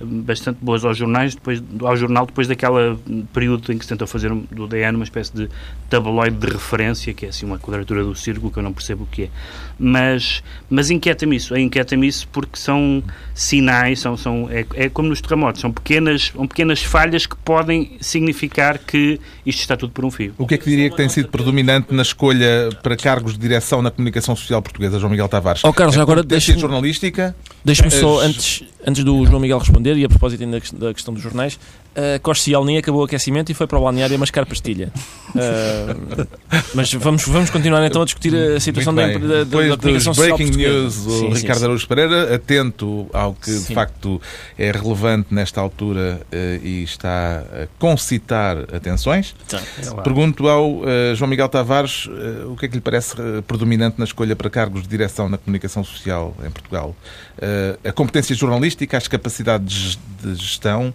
[0.00, 2.98] bastante boas aos jornais, depois, ao jornal, depois daquela
[3.32, 5.48] período em que se tentou fazer do DN uma espécie de
[5.88, 9.06] tabloide de referência, que é assim uma quadratura do círculo que eu não percebo o
[9.06, 9.30] que é,
[9.78, 13.02] mas, mas inquieta-me isso, inquieta-me isso porque são
[13.34, 17.96] sinais, são, são, é, é como nos terremotos, são pequenas, são pequenas falhas que podem
[18.00, 20.34] significar que isto está tudo por um fio.
[20.38, 23.82] O que é que diria que tem sido predominante na escolha para cargos de direção
[23.84, 25.62] na comunicação social portuguesa, João Miguel Tavares?
[25.64, 27.34] Ó Carlos, agora deixa-me jornalística?
[27.64, 30.94] deixa-me só, antes, antes do João Miguel responder, e a propósito ainda da quest- da
[30.94, 31.58] questão dos jornais,
[31.96, 34.92] a Costa Cialni acabou o aquecimento e foi para o balneário a mascar pastilha.
[35.36, 36.26] Ah,
[36.74, 40.12] mas vamos, vamos continuar então a discutir a situação da, da, da, Depois da comunicação
[40.12, 41.64] dos social breaking news, o Ricardo sim.
[41.64, 43.74] Araújo Pereira, atento ao que de Sim.
[43.74, 44.20] facto
[44.58, 49.34] é relevante nesta altura eh, e está a concitar atenções.
[49.48, 49.60] Tá.
[50.02, 53.96] Pergunto ao eh, João Miguel Tavares eh, o que é que lhe parece eh, predominante
[53.98, 56.94] na escolha para cargos de direção na comunicação social em Portugal.
[57.40, 60.92] Eh, a competência jornalística, as capacidades de gestão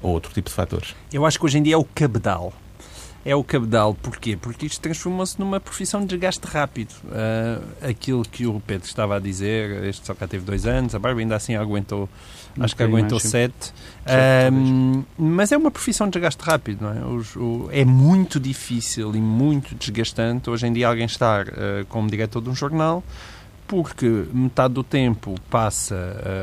[0.00, 0.94] ou outro tipo de fatores?
[1.12, 2.52] Eu acho que hoje em dia é o cabedal.
[3.24, 4.36] É o cabedal, porquê?
[4.36, 6.94] Porque isto transformou-se numa profissão de desgaste rápido.
[7.10, 10.98] Ah, aquilo que o Pedro estava a dizer, este só cá teve dois anos, a
[11.00, 12.08] Bárbara ainda assim aguentou,
[12.56, 13.72] Um acho que aguentou mais, sete.
[15.18, 17.04] Mas é uma profissão de desgaste rápido, não é?
[17.16, 22.08] Os- o- é muito difícil e muito desgastante hoje em dia alguém estar ah, como
[22.08, 23.02] diretor de um jornal
[23.66, 25.94] porque metade do tempo passa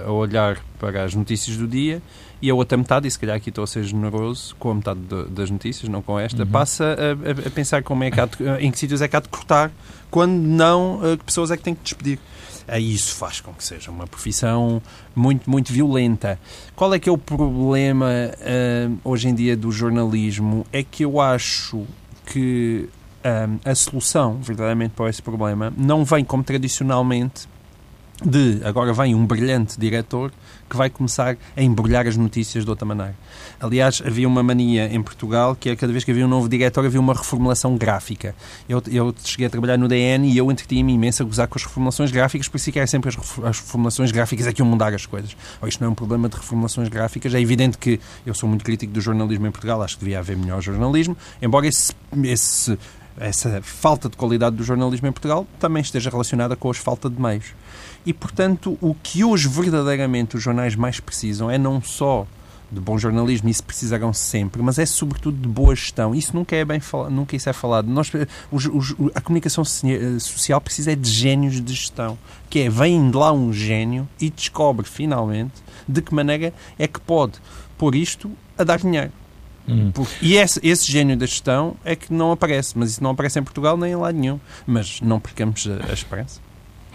[0.06, 2.02] ah, a olhar para as notícias do dia
[2.42, 5.00] e a outra metade, e se calhar aqui estou a ser generoso com a metade
[5.00, 6.50] de- das notícias, não com esta, Uhum.
[6.50, 9.20] passa a, a- pensar como é que há de- em que sítios é que há
[9.22, 9.72] de cortar,
[10.12, 12.20] quando não, eh, que pessoas é que tem que despedir.
[12.68, 14.82] Aí isso faz com que seja uma profissão
[15.16, 16.40] muito, muito violenta.
[16.76, 20.66] Qual é que é o problema uh, hoje em dia do jornalismo?
[20.72, 21.86] É que eu acho
[22.26, 22.88] que
[23.26, 27.48] um, a solução, verdadeiramente, para esse problema não vem como tradicionalmente
[28.26, 30.32] de agora vem um brilhante diretor
[30.70, 33.16] que vai começar a embrulhar as notícias de outra maneira.
[33.60, 36.86] Aliás, havia uma mania em Portugal que é cada vez que havia um novo diretor
[36.86, 38.36] havia uma reformulação gráfica.
[38.68, 41.64] Eu, eu cheguei a trabalhar no DN e eu entretinha-me imenso a gozar com as
[41.64, 44.94] reformulações gráficas, por isso que era sempre as, as reformulações gráficas é que iam mudar
[44.94, 45.36] as coisas.
[45.62, 47.34] Oh, isto não é um problema de reformulações gráficas.
[47.34, 50.38] É evidente que eu sou muito crítico do jornalismo em Portugal, acho que devia haver
[50.38, 52.78] melhor jornalismo, embora esse, esse
[53.20, 57.22] essa falta de qualidade do jornalismo em Portugal também esteja relacionada com a falta de
[57.22, 57.54] meios.
[58.06, 62.28] E, portanto, o que hoje verdadeiramente os jornais mais precisam é não só
[62.74, 66.16] de bom jornalismo, isso precisarão sempre, mas é sobretudo de boa gestão.
[66.16, 67.88] Isso nunca é bem nunca isso é falado.
[67.88, 68.12] Nós,
[68.52, 72.18] os, os, a comunicação social precisa é de génios de gestão,
[72.50, 77.00] que é vem de lá um gênio e descobre finalmente de que maneira é que
[77.00, 77.34] pode
[77.78, 79.12] pôr isto a dar dinheiro.
[79.68, 79.92] Hum.
[80.22, 83.44] E esse, esse gênio da gestão é que não aparece, mas isso não aparece em
[83.44, 84.40] Portugal nem em lado nenhum.
[84.66, 86.42] Mas não percamos a, a esperança.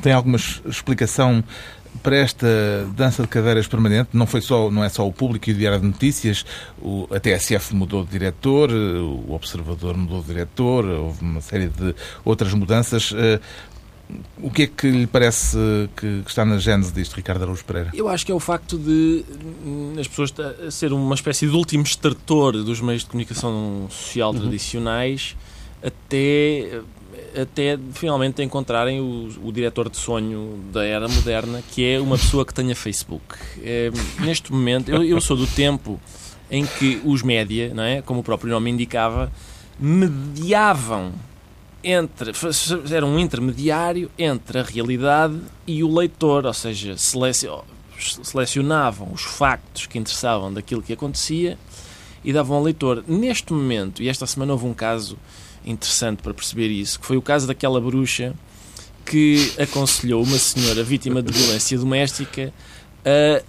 [0.03, 1.43] Tem alguma explicação
[2.03, 2.47] para esta
[2.95, 4.11] dança de cadeiras permanente?
[4.13, 6.45] Não, foi só, não é só o público e o Diário de Notícias,
[6.81, 11.95] o, a TSF mudou de diretor, o Observador mudou de diretor, houve uma série de
[12.25, 13.13] outras mudanças.
[14.11, 15.57] Eh, o que é que lhe parece
[15.97, 17.91] que está na gênese disto, Ricardo Araújo Pereira?
[17.95, 19.25] Eu acho que é o facto de
[20.01, 20.33] as pessoas
[20.71, 24.41] ser uma espécie de último extrator dos meios de comunicação social uhum.
[24.41, 25.37] tradicionais
[25.83, 26.81] até
[27.41, 32.45] até finalmente encontrarem o, o, diretor de sonho da era moderna, que é uma pessoa
[32.45, 33.37] que tenha Facebook.
[33.63, 33.91] É,
[34.21, 36.01] neste momento, eu, eu, sou do tempo
[36.51, 39.31] em que os média, não é, como o próprio nome indicava,
[39.79, 41.13] mediavam
[41.91, 42.33] entre
[42.95, 46.95] eram um intermediário entre a realidade e o leitor, ou seja,
[48.23, 51.59] selecionavam os factos que interessavam daquilo que acontecia
[52.23, 53.03] e davam ao leitor.
[53.09, 55.17] Neste momento, e esta semana houve um caso
[55.65, 58.35] interessante para perceber isso, que foi o caso daquela bruxa
[59.07, 62.53] que aconselhou uma senhora vítima de violência doméstica
[63.03, 63.43] a,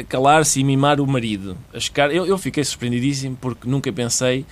[0.00, 1.54] a calar-se e mimar o marido.
[2.10, 4.46] Eu, eu fiquei surpreendidíssimo porque nunca pensei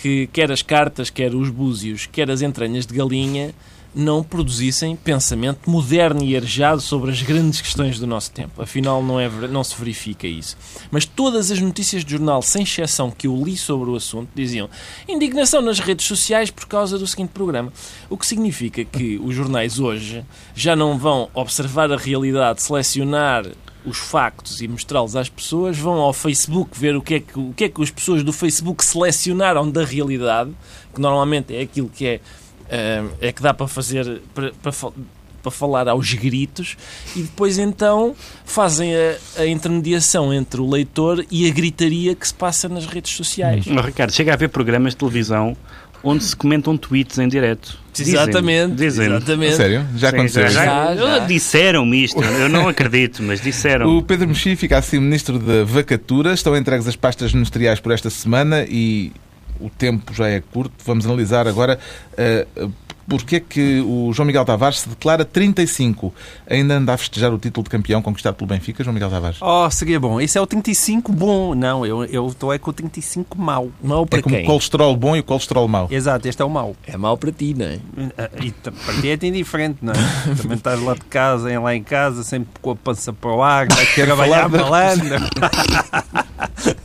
[0.00, 3.52] que quer as cartas, quer os búzios, quer as entranhas de galinha
[3.94, 8.62] não produzissem pensamento moderno e arejado sobre as grandes questões do nosso tempo.
[8.62, 10.56] Afinal, não, é, não se verifica isso.
[10.90, 14.68] Mas todas as notícias de jornal, sem exceção, que eu li sobre o assunto, diziam
[15.08, 17.72] indignação nas redes sociais por causa do seguinte programa.
[18.08, 23.46] O que significa que os jornais hoje já não vão observar a realidade, selecionar
[23.84, 27.52] os factos e mostrá-los às pessoas, vão ao Facebook ver o que, é que, o
[27.54, 30.50] que é que as pessoas do Facebook selecionaram da realidade,
[30.94, 32.20] que normalmente é aquilo que é,
[32.68, 34.72] eh, é que dá para fazer, para, para,
[35.42, 36.76] para falar aos gritos,
[37.16, 38.14] e depois então
[38.44, 43.12] fazem a, a, intermediação entre o leitor e a gritaria que se passa nas redes
[43.12, 43.64] sociais.
[43.64, 45.56] Ricardo, chega a haver programas de televisão
[46.02, 47.78] onde se comentam tweets em direto.
[47.98, 48.74] Exatamente.
[48.74, 49.06] Dizem.
[49.06, 49.54] exatamente.
[49.56, 49.86] Sério?
[49.96, 50.48] Já aconteceu?
[50.48, 51.18] Já, já, já.
[51.20, 53.96] Disseram-me isto, eu não acredito, mas disseram.
[53.96, 58.10] O Pedro Mexia fica assim ministro da vacatura, estão entregues as pastas ministeriais por esta
[58.10, 59.12] semana e
[59.60, 60.72] o tempo já é curto.
[60.84, 61.78] Vamos analisar agora
[62.12, 62.72] uh,
[63.08, 66.12] porque é que o João Miguel Tavares se declara 35.
[66.48, 69.38] Ainda anda a festejar o título de campeão conquistado pelo Benfica, João Miguel Tavares?
[69.40, 70.20] Oh, seria bom.
[70.20, 71.54] Esse é o 35 bom.
[71.54, 73.70] Não, eu, eu estou é com o 35 mau.
[73.82, 74.44] Mau para é como quem?
[74.44, 75.88] o colesterol bom e o colesterol mau.
[75.90, 76.76] Exato, este é o mau.
[76.86, 77.78] É mau para ti, não é?
[78.18, 79.96] Ah, e para ti é indiferente, não é?
[80.36, 83.66] Também estás lá de casa, lá em casa, sempre com a pança para o ar,
[83.68, 85.16] vai trabalhar malandro.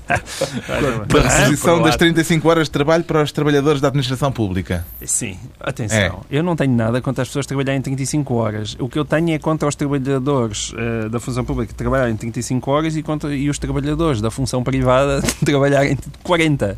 [0.07, 4.85] a reposição das 35 horas de trabalho para os trabalhadores da administração pública.
[5.05, 5.97] Sim, atenção.
[5.97, 6.12] É.
[6.29, 8.75] Eu não tenho nada contra as pessoas trabalharem 35 horas.
[8.79, 12.95] O que eu tenho é contra os trabalhadores uh, da função pública trabalharem 35 horas
[12.95, 16.77] e, contra, e os trabalhadores da função privada trabalharem 40.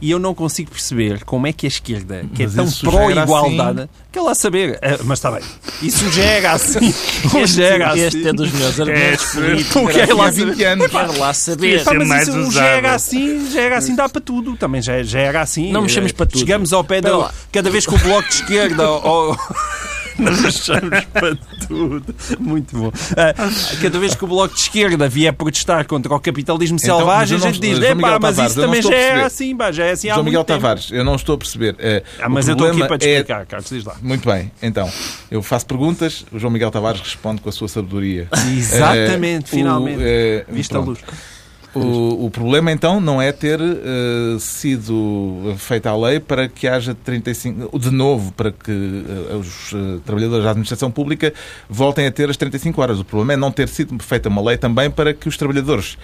[0.00, 2.90] E eu não consigo perceber como é que a esquerda, que é mas é tão
[2.90, 3.88] pró-igualdade, assim...
[4.12, 4.76] quer lá saber.
[4.76, 5.42] Uh, mas está bem.
[5.82, 6.88] Isso gera assim.
[7.42, 8.00] este, gera assim.
[8.00, 9.92] este é dos meus argumentos políticos.
[9.92, 10.86] Quer lá, 20 anos.
[10.86, 11.84] Quero lá saber.
[11.84, 14.56] Pá, mas isso gera assim, gera assim, dá para tudo.
[14.56, 15.72] Também já, já era assim.
[15.72, 16.38] Não mexemos para tudo.
[16.38, 17.30] Chegamos ao pé da.
[17.52, 19.36] Cada vez que o bloco de esquerda Oh,
[20.18, 21.36] nós achamos para
[21.66, 22.14] tudo.
[22.38, 22.88] Muito bom.
[22.88, 27.36] Uh, cada vez que o Bloco de Esquerda vier protestar contra o capitalismo então, selvagem,
[27.36, 30.10] a gente diz: é pá, mas isso também já é assim, pá, já é assim
[30.10, 30.60] há João Miguel tempo.
[30.60, 31.74] Tavares, eu não estou a perceber.
[31.74, 33.44] Uh, ah, mas eu estou aqui para te explicar, é...
[33.44, 33.96] Carlos, diz lá.
[34.02, 34.90] Muito bem, então,
[35.30, 38.28] eu faço perguntas, o João Miguel Tavares responde com a sua sabedoria.
[38.56, 40.02] Exatamente, uh, finalmente.
[40.48, 40.98] O, Vista a luz.
[41.78, 46.94] O, o problema então não é ter uh, sido feita a lei para que haja
[46.94, 51.32] 35, de novo, para que uh, os uh, trabalhadores da administração pública
[51.68, 53.00] voltem a ter as 35 horas.
[53.00, 55.98] O problema é não ter sido feita uma lei também para que os trabalhadores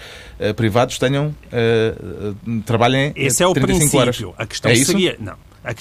[0.56, 1.34] privados tenham
[2.66, 4.28] trabalhem Esse é o 35 princípio.
[4.28, 4.38] horas.
[4.38, 4.92] A questão é isso?
[4.92, 5.36] seria, não.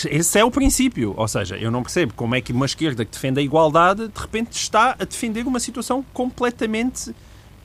[0.09, 1.13] Esse é o princípio.
[1.17, 4.19] Ou seja, eu não percebo como é que uma esquerda que defende a igualdade de
[4.19, 7.13] repente está a defender uma situação completamente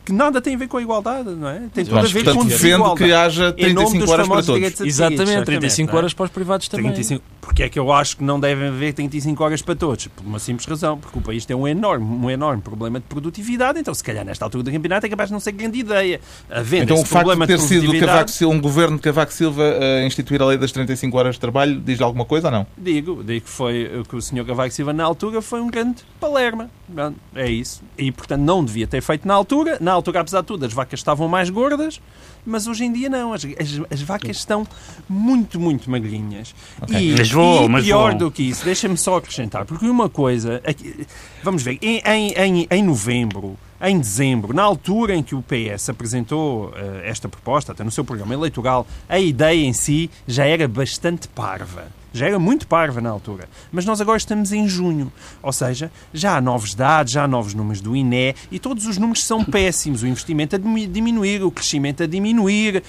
[0.07, 1.62] que nada tem a ver com a igualdade, não é?
[1.75, 4.81] Tem tudo a ver portanto, com defende que haja 35 horas para todos.
[4.81, 5.99] Exatamente, 35 não é?
[5.99, 6.92] horas para os privados também.
[6.92, 10.07] 35, porque é que eu acho que não devem haver 35 horas para todos?
[10.07, 13.81] Por uma simples razão, porque o país tem um enorme, um enorme problema de produtividade,
[13.81, 16.21] então se calhar nesta altura do campeonato é capaz de não ser grande ideia.
[16.49, 19.33] Havendo Então o facto problema de ter sido produtividade, Cavaco Silva, um governo de Cavaco
[19.33, 22.66] Silva a instituir a lei das 35 horas de trabalho, diz alguma coisa ou não?
[22.79, 24.45] Digo, digo que, foi, que o Sr.
[24.47, 26.71] Cavaco Silva na altura foi um grande palerma.
[27.35, 27.83] É isso.
[27.99, 29.79] E portanto não devia ter feito na altura.
[29.81, 32.00] Na altura, apesar de tudo, as vacas estavam mais gordas,
[32.44, 33.32] mas hoje em dia não.
[33.32, 34.66] As, as, as vacas estão
[35.09, 36.54] muito, muito magrinhas.
[36.80, 36.96] Ok.
[36.98, 38.18] E, Mas voam, e mas pior voam.
[38.18, 40.61] do que isso, deixa-me só acrescentar, porque uma coisa.
[40.64, 41.06] aqui-
[41.42, 43.56] vamos ver, em, em, em, em novembro.
[43.78, 48.02] Em dezembro, na altura em que o PS apresentou eh, esta proposta, até no seu
[48.06, 51.88] programa eleitoral, a ideia em si já era bastante parva.
[52.16, 53.48] Já era muito parva na altura.
[53.70, 55.12] Mas nós agora estamos em junho.
[55.42, 58.98] Ou seja, já há novos dados, já há novos números do INE e todos os
[58.98, 60.02] números são péssimos.
[60.02, 62.83] O investimento a dimi- diminuir, o crescimento a diminuir.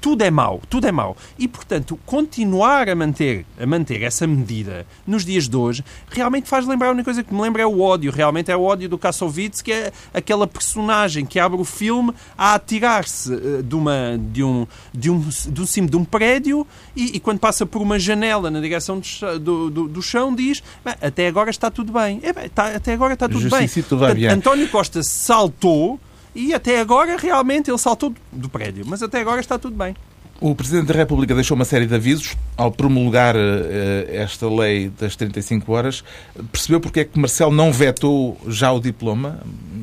[0.00, 1.16] Tudo é mau, tudo é mau.
[1.38, 6.66] E, portanto, continuar a manter, a manter essa medida nos dias de hoje realmente faz
[6.66, 8.10] lembrar a única coisa que me lembra é o ódio.
[8.10, 12.54] Realmente é o ódio do Kassovitz, que é aquela personagem que abre o filme a
[12.54, 16.66] atirar-se eh, de, uma, de, um, de, um, do cimo de um prédio
[16.96, 18.69] e, e quando passa por uma janela na direção
[19.00, 22.20] do, cha- do, do- do chão diz "Bem, até agora está tudo bem.
[22.22, 23.68] É, está- até agora está tudo bem.
[23.68, 24.26] Tudo Portanto, bem.
[24.28, 25.98] António Costa saltou
[26.34, 28.84] e até agora realmente ele saltou do- prédio.
[28.86, 29.94] Mas até agora está tudo bem.
[30.40, 35.14] O Presidente da República deixou uma série de avisos ao promulgar eh, esta lei das
[35.14, 36.02] 35 horas.
[36.50, 39.40] Percebeu porque é que Marcelo não vetou já o diploma?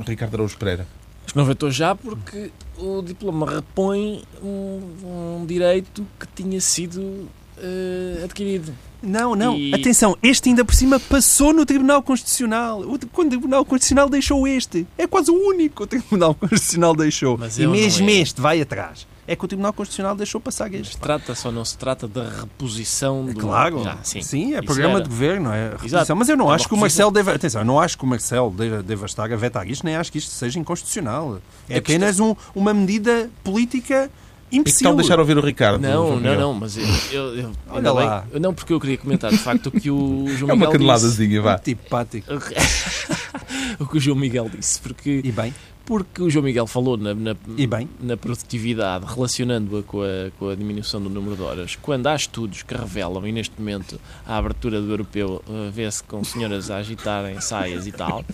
[0.07, 0.87] Ricardo Araújo Pereira.
[1.23, 7.27] Acho que não vetou já porque o diploma repõe um, um direito que tinha sido
[7.61, 8.73] eh, adquirido.
[9.01, 9.55] Não, não.
[9.55, 12.81] E- Atenção, este ainda por cima passou no Tribunal Constitucional.
[12.81, 14.87] O, quando o Tribunal Constitucional deixou este.
[14.97, 17.37] É quase o único que o Tribunal Constitucional deixou.
[17.37, 18.13] Mas e mesmo é.
[18.13, 19.05] este vai atrás.
[19.29, 20.97] É que o Tribunal Constitucional deixou passar este.
[20.97, 23.35] Trata-se ou não se trata da reposição do.
[23.39, 25.03] Claro, Já, sim, é Isso programa era.
[25.03, 25.75] de governo, é Exato.
[25.83, 26.15] reposição.
[26.15, 26.77] Mas eu não É acho que o.
[26.77, 27.33] Marcelo deva.
[27.33, 30.11] Atenção, eu não acho que o Marcelo deva, deva estar a vetar isto, nem acho
[30.11, 31.39] que isto seja inconstitucional.
[31.69, 34.09] É É apenas um- uma medida política
[34.51, 34.87] imbecil.
[34.87, 35.81] tal deixar ouvir o Ricardo?
[35.81, 38.25] Não, não, não, mas eu, eu, eu- Olha ainda bem- lá.
[38.39, 40.77] não, porque eu queria comentar de facto o que o João É uma Miguel disse.
[40.79, 41.55] caneladazinha, vá.
[41.55, 42.27] Antipático.
[43.79, 45.53] o que o João Miguel disse, porque, E bem,
[45.85, 47.87] porque o João Miguel falou na, na, e bem.
[48.01, 52.61] na produtividade, relacionando-a com a, com a diminuição do número de horas, quando há estudos
[52.63, 57.39] que revelam, e neste momento a abertura do europeu uh, vê-se com senhoras a agitarem
[57.39, 58.25] saias e tal,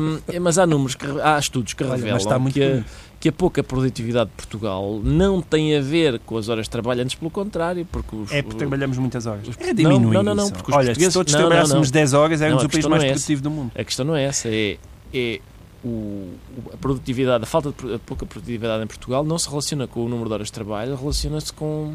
[0.00, 2.68] um, mas há números, que, há estudos que Olha, mas revelam está muito que, a,
[2.70, 2.86] bonito.
[3.20, 7.02] Que a pouca produtividade de Portugal não tem a ver com as horas de trabalho,
[7.02, 9.46] antes pelo contrário, porque os, É porque trabalhamos muitas horas.
[9.46, 11.92] os- É diminuir não, não, não, porque os Olha, portugueses- se todos não, trabalhássemos não.
[11.92, 13.72] 10 horas, éramos o país mais é produtivo do mundo.
[13.74, 14.78] A questão não é essa, é,
[15.12, 15.38] é
[15.84, 16.28] o,
[16.72, 20.08] a produtividade, a falta de a pouca produtividade em Portugal não se relaciona com o
[20.08, 21.92] número de horas de trabalho, relaciona-se com,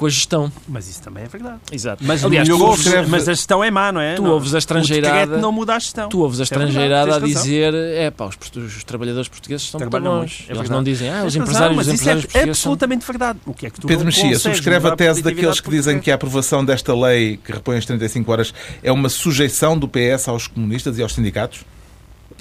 [0.00, 0.50] com a gestão.
[0.66, 1.58] Mas isso também é verdade.
[1.70, 2.02] Exato.
[2.06, 4.14] Mas, Aliás, tu ouves, escreve- mas a gestão é má, não é?
[4.14, 4.30] tu Não.
[4.30, 5.18] ouves a O estrangeirada.
[5.20, 6.08] decreto não muda a gestão.
[6.08, 8.36] Tu ouves a É verdade, estrangeirada a dizer é pá, os,
[8.76, 10.46] os trabalhadores portugueses estão muito bons.
[10.48, 12.72] é Eles não dizem, ah, os empresários, mas os isso empresários é portugueses são...
[12.72, 13.38] absolutamente verdade.
[13.44, 16.14] O que é que tu Pedro Mexia, subscreve a tese daqueles que dizem que a
[16.14, 20.96] aprovação desta lei que repõe as 35 horas é uma sujeição do PS aos comunistas
[20.98, 21.60] e aos sindicatos?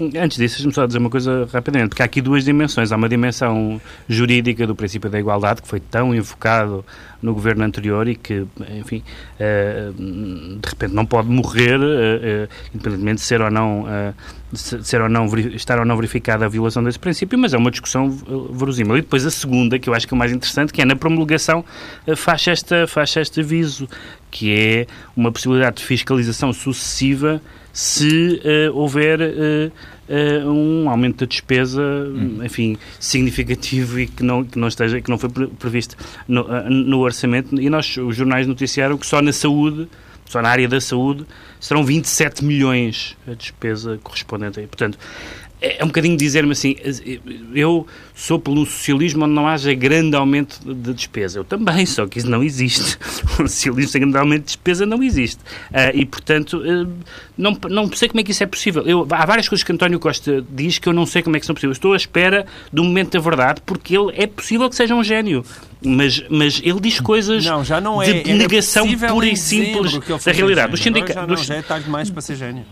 [0.01, 2.91] Antes disso, deixa-me só dizer uma coisa rapidamente, porque há aqui duas dimensões.
[2.91, 6.85] Há uma dimensão jurídica do princípio da igualdade, que foi tão invocado
[7.21, 8.45] no governo anterior e que,
[8.77, 9.03] enfim,
[9.39, 13.85] eh, de repente não pode morrer, eh, eh, independentemente de ser ou não,
[14.53, 18.09] ser ou não, estar ou não verificada a violação desse princípio, mas é uma discussão
[18.51, 18.97] verosímil.
[18.97, 20.95] E depois a segunda, que eu acho que é o mais interessante, que é na
[20.95, 21.65] promulgação,
[22.15, 23.87] faz, esta, faz este aviso,
[24.31, 27.41] que é uma possibilidade de fiscalização sucessiva
[27.73, 29.71] se eh, houver eh,
[30.45, 31.81] um aumento da despesa,
[32.43, 35.95] enfim, significativo e que não, que não esteja, que não foi pre- previsto
[36.27, 37.59] no, no orçamento.
[37.61, 39.87] E nós, os jornais noticiaram que só na saúde,
[40.25, 41.25] só na área da saúde,
[41.59, 44.65] serão 27 milhões a despesa correspondente aí.
[44.67, 44.97] Portanto,
[45.61, 46.75] é um bocadinho dizer-me assim,
[47.53, 51.39] eu sou pelo socialismo onde não haja grande aumento de despesa.
[51.39, 52.97] Eu também, só que isso não existe.
[53.39, 55.41] O socialismo sem grande aumento de despesa não existe.
[55.69, 56.89] Uh, e, portanto, uh,
[57.37, 58.83] não, não sei como é que isso é possível.
[58.83, 61.45] Eu, há várias coisas que António Costa diz que eu não sei como é que
[61.45, 61.75] são possíveis.
[61.75, 65.43] Estou à espera do momento da verdade, porque ele é possível que seja um gênio.
[65.83, 68.21] Mas, mas ele diz coisas não, já não é.
[68.21, 70.71] de negação pura e simples da realidade.
[70.71, 71.15] Dos sindicatos.
[71.15, 72.65] Já, não, já é tarde demais para ser gênio.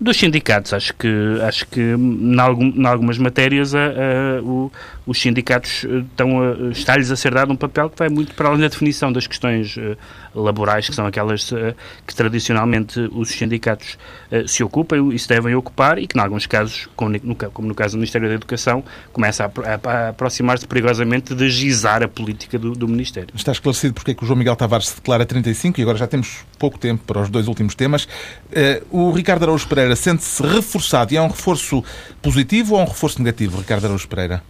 [0.00, 1.08] Dos sindicatos, acho que,
[1.46, 7.34] acho que em, algum, em algumas matérias a, a, os sindicatos estão está-lhes a ser
[7.34, 9.96] dado um papel que vai muito para além da definição das questões uh,
[10.34, 11.52] laborais, que são aquelas
[12.06, 13.98] que tradicionalmente os sindicatos
[14.46, 17.98] se ocupam e se devem ocupar e que, em alguns casos, como no, caso do
[17.98, 18.82] Ministério da Educação,
[19.12, 23.28] começa a aproximar-se perigosamente de gizar a política do, do Ministério.
[23.34, 26.06] Está esclarecido porque é que o João Miguel Tavares se declara 35 e agora já
[26.06, 28.08] temos pouco tempo para os dois últimos temas.
[28.90, 31.84] o Ricardo Araújo Pereira sente-se reforçado e é um reforço
[32.20, 34.42] positivo ou um reforço negativo, Ricardo Araújo Pereira?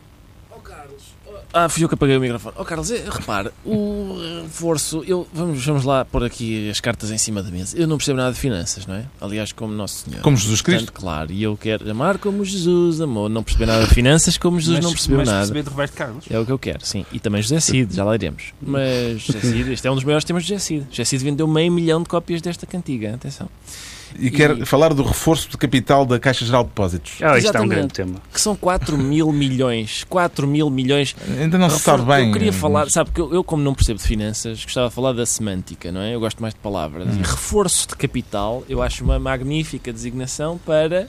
[1.53, 2.55] Ah, fui eu que apaguei o microfone.
[2.59, 5.05] Oh, Carlos, é, repare, o reforço.
[5.07, 7.77] Eu, vamos, vamos lá pôr aqui as cartas em cima da mesa.
[7.77, 9.05] Eu não percebo nada de finanças, não é?
[9.21, 10.23] Aliás, como Nosso Senhor.
[10.23, 10.87] Como Jesus Cristo.
[10.87, 13.29] Portanto, claro, e eu quero amar como Jesus amou.
[13.29, 15.39] Não perceber nada de finanças como Jesus mas, não percebeu mas nada.
[15.41, 16.25] perceber de Roberto Carlos.
[16.31, 17.05] É o que eu quero, sim.
[17.13, 18.45] E também José Cid, já lá iremos.
[18.61, 20.87] Mas José Cid, este é um dos maiores temas de José Cid.
[20.91, 23.15] José Cid vendeu meio milhão de cópias desta cantiga.
[23.15, 23.49] Atenção.
[24.19, 27.13] E, e quer falar do reforço de capital da Caixa Geral de Depósitos.
[27.23, 28.15] Ah, isto é um grande tema.
[28.33, 30.05] Que são 4 mil milhões.
[30.09, 31.15] 4 mil milhões.
[31.39, 32.27] Ainda não se sabe bem.
[32.27, 35.27] Eu queria falar, sabe, eu, eu, como não percebo de finanças, gostava de falar da
[35.27, 36.15] semântica, não é?
[36.15, 37.09] Eu gosto mais de palavras.
[37.09, 37.21] Hum.
[37.23, 41.09] reforço de capital, eu acho uma magnífica designação para.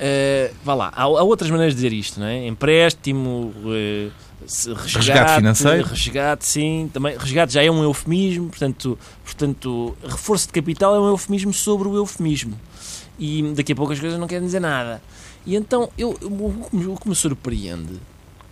[0.00, 2.46] Uh, vá lá, há, há, outras maneiras de dizer isto, não é?
[2.46, 3.52] Empréstimo.
[3.64, 4.10] Uh,
[4.42, 5.88] resgate, resgate financeiro.
[5.88, 6.90] Resgate, sim.
[6.92, 11.88] Também, resgate já é um eufemismo, portanto, portanto, reforço de capital é um eufemismo sobre
[11.88, 12.58] o eufemismo.
[13.18, 15.00] E daqui a pouco as coisas não querem dizer nada.
[15.46, 18.00] E então, eu, o que me surpreende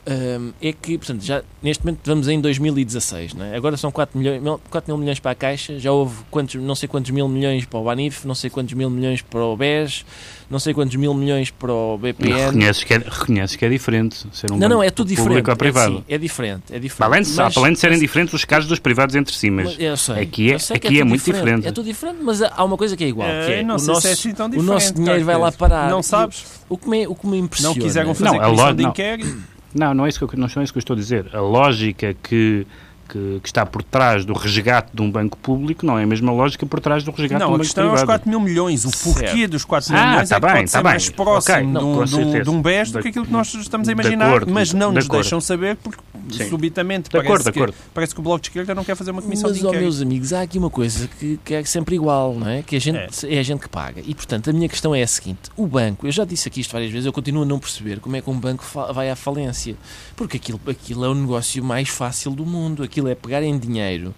[0.06, 3.56] um, é que, portanto, já neste momento estamos em 2016, não é?
[3.56, 6.88] agora são 4, milhões, 4 mil milhões para a Caixa, já houve quantos, não sei
[6.88, 10.04] quantos mil milhões para o Banif, não sei quantos mil milhões para o BES,
[10.50, 12.34] não sei quantos mil milhões para o BPN.
[12.34, 15.48] Reconheces que é, reconheces que é diferente ser um Não, não, é tudo diferente.
[15.48, 15.92] Ou privado.
[15.92, 16.62] É, sim, é diferente.
[16.70, 17.12] É diferente.
[17.12, 19.76] Além de, mas, além de serem mas, diferentes os casos dos privados entre si, mas,
[19.76, 21.44] mas sei, aqui é, aqui é, é muito diferente.
[21.44, 21.68] diferente.
[21.68, 23.82] É tudo diferente, mas há uma coisa que é igual, é, que é, não o,
[23.82, 25.90] nosso, é assim o nosso dinheiro vai lá parar.
[25.90, 26.44] Não sabes?
[26.68, 27.74] O que me, o que me impressiona...
[27.74, 30.64] Não quiseram fazer não, comissão de inquérito não, não é, isso que eu, não é
[30.64, 31.30] isso que eu estou a dizer.
[31.34, 32.66] A lógica que,
[33.10, 36.32] que, que, está por trás do resgate de um banco público não é a mesma
[36.32, 37.86] lógica por trás do resgate não, de um banco privado.
[37.86, 38.84] Não, a questão é os 4 mil milhões.
[38.84, 39.50] O porquê certo.
[39.50, 40.84] dos 4 mil ah, milhões tá é bem, pode tá ser bem.
[40.84, 41.66] mais próximo okay.
[41.66, 44.28] de, um, de, um, de um BES do que aquilo que nós estamos a imaginar,
[44.28, 45.22] acordo, mas não nos acordo.
[45.22, 46.48] deixam saber porque Sim.
[46.48, 47.74] subitamente de parece, acordo, que, acordo.
[47.92, 49.84] parece que o Bloco de Esquerda não quer fazer uma comissão mas, de inquérito.
[49.84, 52.62] Mas, meus amigos, há aqui uma coisa que, que, é sempre igual, não é?
[52.62, 53.34] Que a gente, é.
[53.34, 53.38] é.
[53.38, 54.02] a gente que paga.
[54.04, 55.50] E, portanto, a minha questão é a seguinte.
[55.56, 58.16] O banco, eu já disse aqui isto várias vezes, eu continuo a não perceber como
[58.16, 59.76] é que um banco vai à falência.
[60.16, 62.82] Porque aquilo, aquilo é o negócio mais fácil do mundo.
[62.82, 64.14] Aquilo é pegar em dinheiro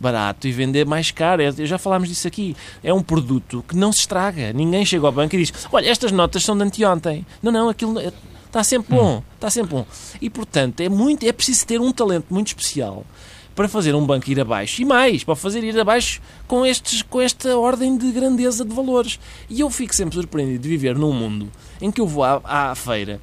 [0.00, 1.42] barato e vender mais caro.
[1.42, 2.56] É, já falámos disso aqui.
[2.82, 4.52] É um produto que não se estraga.
[4.52, 7.26] Ninguém chega ao banco e diz: Olha, estas notas são de anteontem.
[7.42, 8.00] Não, não, aquilo
[8.46, 9.22] está sempre bom.
[9.34, 9.86] Está sempre bom.
[10.20, 13.04] E portanto, é, muito, é preciso ter um talento muito especial
[13.54, 14.80] para fazer um banco ir abaixo.
[14.80, 19.18] E mais, para fazer ir abaixo com, estes, com esta ordem de grandeza de valores.
[19.50, 21.50] E eu fico sempre surpreendido de viver num mundo
[21.80, 23.20] em que eu vou à, à feira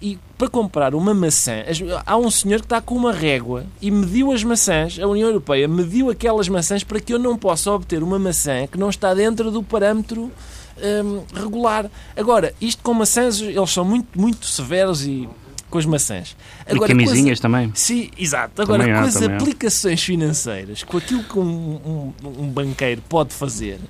[0.00, 1.64] e para comprar uma maçã,
[2.04, 5.66] há um senhor que está com uma régua e mediu as maçãs, a União Europeia
[5.66, 9.50] mediu aquelas maçãs para que eu não possa obter uma maçã que não está dentro
[9.50, 10.30] do parâmetro
[10.78, 11.90] hum, regular.
[12.16, 15.28] Agora, isto com maçãs, eles são muito, muito severos e
[15.70, 16.36] com as maçãs.
[16.66, 17.72] Agora, e camisinhas também.
[17.74, 18.62] Sim, exato.
[18.62, 20.04] Agora, também com as aplicações há.
[20.04, 23.80] financeiras, com aquilo que um, um, um banqueiro pode fazer,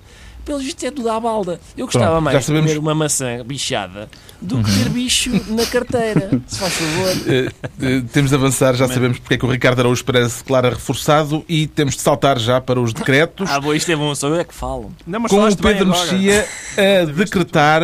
[0.47, 1.61] pelo visto é tudo à balda.
[1.77, 2.71] Eu gostava Pronto, mais de sabemos...
[2.71, 4.09] comer uma maçã bichada
[4.41, 7.17] do que ter bicho na carteira, se faz favor.
[7.17, 10.39] Uh, uh, temos de avançar, já sabemos porque é que o Ricardo Araújo Pereira se
[10.39, 13.51] declara reforçado e temos de saltar já para os decretos.
[13.51, 14.93] ah, bom, isto é bom, só eu é que falo.
[15.05, 16.47] Não, Com o Pedro Mexia
[17.03, 17.83] a decretar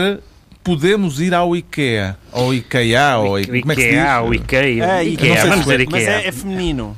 [0.63, 2.17] podemos ir ao IKEA.
[2.31, 4.07] Ou IKEA, ou IKEA, como é que se diz?
[4.23, 4.85] Ou IKEA.
[4.85, 5.47] É, IKEA.
[5.47, 6.01] Vamos dizer IKEA.
[6.01, 6.97] Mas é, é feminino.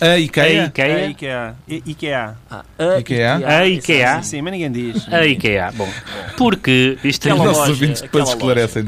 [0.00, 0.44] A IKEA?
[0.44, 0.96] A IKEA.
[0.96, 1.56] A IKEA.
[1.68, 2.36] IKEA.
[2.48, 3.42] Ah, a IKEA.
[3.44, 4.22] A IKEA.
[4.22, 5.12] Sim, sim, mas ninguém diz.
[5.12, 5.72] A IKEA.
[5.74, 5.88] Bom,
[6.36, 8.84] porque isto é Os nossos ouvintes depois esclarecem.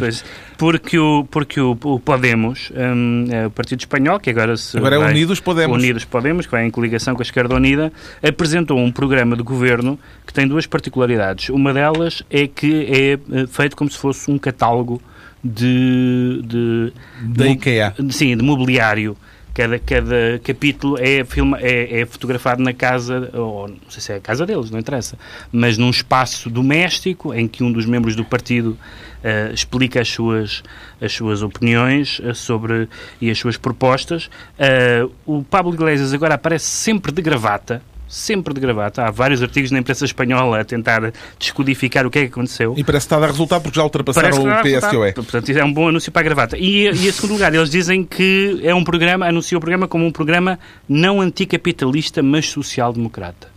[0.57, 4.77] Porque o, porque o, o Podemos, um, é o Partido Espanhol, que agora se.
[4.77, 5.77] Agora é Unidos Podemos.
[5.77, 7.93] Unidos Podemos, que vai em coligação com a Esquerda Unida,
[8.23, 11.49] apresentou um programa de governo que tem duas particularidades.
[11.49, 15.03] Uma delas é que é feito como se fosse um catálogo
[15.43, 16.43] de.
[16.45, 16.93] de
[17.23, 17.95] da IKEA.
[18.11, 19.17] Sim, de mobiliário
[19.55, 24.17] Cada, cada capítulo é, filma, é, é fotografado na casa, ou não sei se é
[24.17, 25.19] a casa deles, não interessa,
[25.53, 28.79] mas num espaço doméstico em que um dos membros do partido
[29.25, 30.63] uh, explica as suas,
[31.01, 32.89] as suas opiniões uh, sobre
[33.21, 34.31] e as suas propostas.
[34.59, 39.05] Uh, o Pablo Iglesias agora aparece sempre de gravata, sempre de gravata.
[39.05, 42.75] Há vários artigos na imprensa espanhola a tentar descodificar o que é que aconteceu.
[42.77, 45.13] E parece que está a dar resultado porque já ultrapassaram o PSOE.
[45.13, 46.59] Portanto, é um bom anúncio para a gravata.
[46.59, 50.05] E, e em segundo lugar, eles dizem que é um programa, anunciam o programa como
[50.05, 50.59] um programa
[50.89, 53.49] não anticapitalista, mas social-democrata.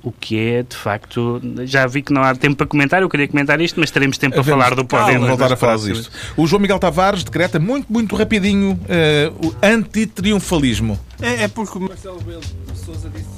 [0.00, 3.26] O que é, de facto, já vi que não há tempo para comentar, eu queria
[3.26, 5.26] comentar isto, mas teremos tempo para falar do Podemos.
[5.28, 6.08] voltar a falar disto.
[6.36, 10.98] O João Miguel Tavares decreta muito, muito rapidinho uh, o antitriunfalismo.
[11.20, 13.37] É, é porque o Marcelo Belo de Souza disse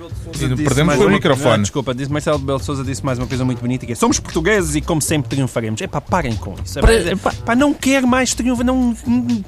[0.00, 1.62] Belo perdemos o microfone.
[1.62, 4.18] Desculpa, disse Marcelo Belo de Souza disse mais uma coisa muito bonita que é somos
[4.18, 5.80] portugueses e como sempre triunfaremos.
[5.82, 6.78] É pá, parem com isso.
[6.78, 8.96] É, para, pá, pá, não quer mais triunfar, não,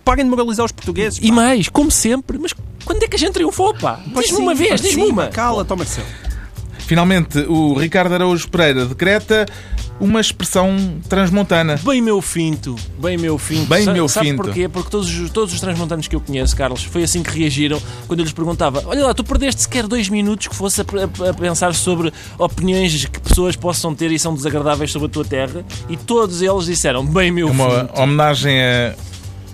[0.04, 1.18] parem de moralizar os portugueses.
[1.18, 1.26] Pá.
[1.26, 2.52] E mais, como sempre, mas
[2.84, 4.00] quando é que a gente triunfou, pá?
[4.14, 5.28] Diz-me uma vez, diz-me uma.
[5.28, 6.06] Cala, toma Marcelo.
[6.92, 9.46] Finalmente, o Ricardo Araújo Pereira decreta
[9.98, 10.76] uma expressão
[11.08, 11.80] transmontana.
[11.82, 13.66] Bem meu finto, bem meu finto.
[13.66, 14.42] Bem meu sabe finto.
[14.42, 14.68] porquê?
[14.68, 18.24] Porque todos, todos os transmontanos que eu conheço, Carlos, foi assim que reagiram quando eu
[18.24, 21.72] lhes perguntava: Olha lá, tu perdeste sequer dois minutos que fosse a, a, a, pensar
[21.74, 26.42] sobre opiniões que pessoas possam ter e são desagradáveis sobre a tua terra, e todos
[26.42, 27.94] eles disseram: Bem meu uma finto.
[27.94, 28.94] Uma homenagem a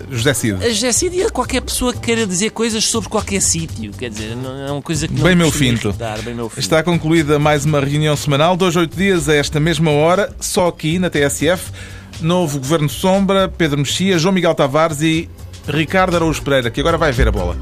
[0.09, 0.57] José Cid.
[0.63, 3.91] Eh, José Cid e a qualquer pessoa que queira dizer coisas sobre qualquer sítio.
[3.91, 4.37] Quer dizer,
[4.67, 5.93] é uma coisa que não bem meu finto.
[6.23, 6.59] Bem meu finto.
[6.59, 10.99] Está concluída mais uma reunião semanal, dois, oito dias a esta mesma hora, só aqui
[10.99, 11.71] na TSF.
[12.21, 15.29] Novo Governo Sombra, Pedro Mexia, João Miguel Tavares e
[15.67, 17.55] Ricardo Araújo Pereira, que agora vai ver a bola.